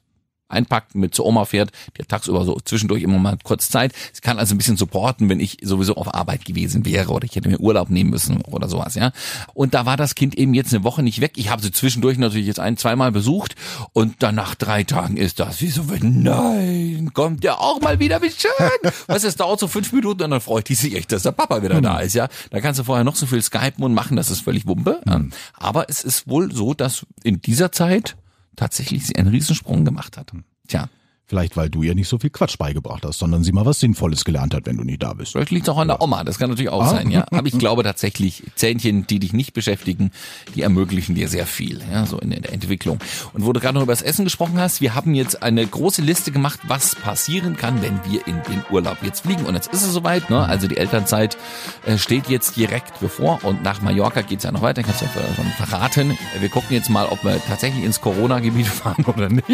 einpackt, 0.53 0.95
mit 0.95 1.13
zur 1.13 1.25
Oma 1.25 1.45
fährt, 1.45 1.71
die 1.97 2.01
hat 2.01 2.09
tagsüber 2.09 2.45
so 2.45 2.59
zwischendurch 2.63 3.03
immer 3.03 3.19
mal 3.19 3.37
kurz 3.43 3.69
Zeit. 3.69 3.93
Sie 4.13 4.21
kann 4.21 4.39
also 4.39 4.55
ein 4.55 4.57
bisschen 4.57 4.77
supporten, 4.77 5.29
wenn 5.29 5.39
ich 5.39 5.57
sowieso 5.61 5.95
auf 5.95 6.13
Arbeit 6.13 6.45
gewesen 6.45 6.85
wäre 6.85 7.11
oder 7.11 7.25
ich 7.25 7.35
hätte 7.35 7.49
mir 7.49 7.59
Urlaub 7.59 7.89
nehmen 7.89 8.09
müssen 8.09 8.41
oder 8.41 8.69
sowas, 8.69 8.95
ja. 8.95 9.11
Und 9.53 9.73
da 9.73 9.85
war 9.85 9.97
das 9.97 10.15
Kind 10.15 10.35
eben 10.35 10.53
jetzt 10.53 10.73
eine 10.73 10.83
Woche 10.83 11.03
nicht 11.03 11.21
weg. 11.21 11.33
Ich 11.35 11.49
habe 11.49 11.61
sie 11.61 11.71
zwischendurch 11.71 12.17
natürlich 12.17 12.47
jetzt 12.47 12.59
ein, 12.59 12.77
zweimal 12.77 13.11
besucht 13.11 13.55
und 13.91 14.23
dann 14.23 14.35
nach 14.35 14.55
drei 14.55 14.83
Tagen 14.83 15.17
ist 15.17 15.39
das 15.39 15.61
wie 15.61 15.69
so, 15.69 15.83
nein, 16.01 17.11
kommt 17.13 17.43
der 17.43 17.59
auch 17.59 17.81
mal 17.81 17.99
wieder, 17.99 18.21
wie 18.21 18.31
schön. 18.31 18.91
Weißt 19.07 19.23
du, 19.23 19.27
es 19.27 19.35
dauert 19.35 19.59
so 19.59 19.67
fünf 19.67 19.91
Minuten 19.91 20.23
und 20.23 20.31
dann 20.31 20.41
freut 20.41 20.69
die 20.69 20.75
sich 20.75 20.95
echt, 20.95 21.11
dass 21.11 21.23
der 21.23 21.31
Papa 21.31 21.61
wieder 21.61 21.81
da 21.81 21.99
ist, 21.99 22.13
ja. 22.13 22.27
Da 22.51 22.61
kannst 22.61 22.79
du 22.79 22.83
vorher 22.83 23.03
noch 23.03 23.15
so 23.15 23.25
viel 23.25 23.41
skypen 23.41 23.83
und 23.83 23.93
machen, 23.93 24.15
das 24.15 24.29
ist 24.29 24.41
völlig 24.41 24.67
Wumpe. 24.67 25.01
Aber 25.53 25.89
es 25.89 26.03
ist 26.03 26.27
wohl 26.27 26.51
so, 26.53 26.73
dass 26.73 27.05
in 27.23 27.41
dieser 27.41 27.71
Zeit 27.71 28.15
tatsächlich 28.55 29.05
sie 29.07 29.15
einen 29.15 29.29
Riesensprung 29.29 29.85
gemacht 29.85 30.17
hat. 30.17 30.31
Tja, 30.67 30.89
Vielleicht, 31.25 31.55
weil 31.55 31.69
du 31.69 31.83
ihr 31.83 31.95
nicht 31.95 32.09
so 32.09 32.19
viel 32.19 32.29
Quatsch 32.29 32.57
beigebracht 32.57 33.03
hast, 33.05 33.17
sondern 33.19 33.43
sie 33.43 33.53
mal 33.53 33.65
was 33.65 33.79
Sinnvolles 33.79 34.25
gelernt 34.25 34.53
hat, 34.53 34.65
wenn 34.65 34.75
du 34.77 34.83
nicht 34.83 35.01
da 35.01 35.13
bist. 35.13 35.31
vielleicht 35.31 35.51
liegt 35.51 35.67
es 35.67 35.73
auch 35.73 35.77
an 35.77 35.87
der 35.87 36.01
Oma, 36.01 36.23
das 36.25 36.37
kann 36.37 36.49
natürlich 36.49 36.69
auch 36.69 36.83
Ah. 36.83 36.89
sein, 36.89 37.09
ja. 37.11 37.25
Aber 37.31 37.47
ich 37.47 37.57
glaube 37.57 37.81
tatsächlich, 37.83 38.43
Zähnchen, 38.55 39.07
die 39.07 39.19
dich 39.19 39.31
nicht 39.31 39.53
beschäftigen, 39.53 40.11
die 40.53 40.61
ermöglichen 40.63 41.15
dir 41.15 41.29
sehr 41.29 41.45
viel, 41.47 41.81
ja, 41.91 42.05
so 42.05 42.19
in 42.19 42.29
der 42.31 42.51
Entwicklung. 42.51 42.99
Und 43.33 43.45
wo 43.45 43.53
du 43.53 43.61
gerade 43.61 43.73
noch 43.75 43.83
über 43.83 43.93
das 43.93 44.01
Essen 44.01 44.25
gesprochen 44.25 44.59
hast, 44.59 44.81
wir 44.81 44.95
haben 44.95 45.15
jetzt 45.15 45.41
eine 45.41 45.65
große 45.65 46.01
Liste 46.01 46.31
gemacht, 46.31 46.59
was 46.67 46.95
passieren 46.95 47.55
kann, 47.55 47.81
wenn 47.81 47.99
wir 48.03 48.27
in 48.27 48.35
den 48.49 48.61
Urlaub 48.69 48.97
jetzt 49.01 49.21
fliegen. 49.21 49.45
Und 49.45 49.55
jetzt 49.55 49.71
ist 49.73 49.83
es 49.83 49.93
soweit, 49.93 50.29
ne? 50.29 50.43
Also 50.45 50.67
die 50.67 50.77
Elternzeit 50.77 51.37
äh, 51.85 51.97
steht 51.97 52.27
jetzt 52.27 52.57
direkt 52.57 52.99
bevor 52.99 53.39
und 53.43 53.63
nach 53.63 53.81
Mallorca 53.81 54.21
geht's 54.21 54.43
ja 54.43 54.51
noch 54.51 54.61
weiter, 54.61 54.83
kannst 54.83 55.01
du 55.01 55.05
ja 55.05 55.11
schon 55.35 55.45
verraten. 55.65 56.17
Wir 56.39 56.49
gucken 56.49 56.75
jetzt 56.75 56.89
mal, 56.89 57.05
ob 57.05 57.23
wir 57.23 57.41
tatsächlich 57.45 57.83
ins 57.85 58.01
Corona-Gebiet 58.01 58.67
fahren 58.83 59.05
oder 59.05 59.29
nicht. 59.29 59.47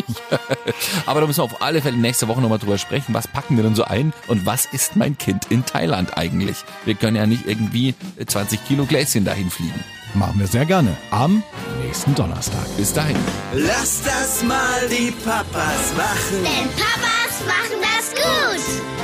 Aber 1.06 1.22
da 1.22 1.28
müssen 1.28 1.40
wir 1.40 1.59
auf 1.60 1.66
alle 1.66 1.82
Fälle 1.82 1.98
nächste 1.98 2.28
Woche 2.28 2.42
nochmal 2.42 2.60
drüber 2.60 2.78
sprechen. 2.78 3.14
Was 3.14 3.28
packen 3.28 3.56
wir 3.58 3.64
denn 3.64 3.76
so 3.76 3.84
ein? 3.84 4.14
Und 4.28 4.46
was 4.46 4.66
ist 4.66 4.96
mein 4.96 5.18
Kind 5.18 5.46
in 5.50 5.66
Thailand 5.66 6.18
eigentlich? 6.18 6.58
Wir 6.86 6.96
können 6.96 7.18
ja 7.18 7.26
nicht 7.26 7.46
irgendwie 7.46 7.96
20 8.26 8.66
Kilo 8.66 8.86
Gläschen 8.86 9.26
dahin 9.26 9.50
fliegen. 9.50 9.84
Machen 10.14 10.40
wir 10.40 10.48
sehr 10.48 10.66
gerne. 10.66 10.96
Am 11.12 11.44
nächsten 11.84 12.16
Donnerstag. 12.16 12.66
Bis 12.78 12.94
dahin. 12.94 13.18
Lass 13.54 14.02
das 14.04 14.44
mal 14.44 14.88
die 14.90 15.12
Papas 15.12 15.94
machen. 15.96 16.44
Denn 16.44 16.70
Papas 16.72 17.46
machen 17.46 17.80
das 17.82 18.16
gut. 18.16 18.99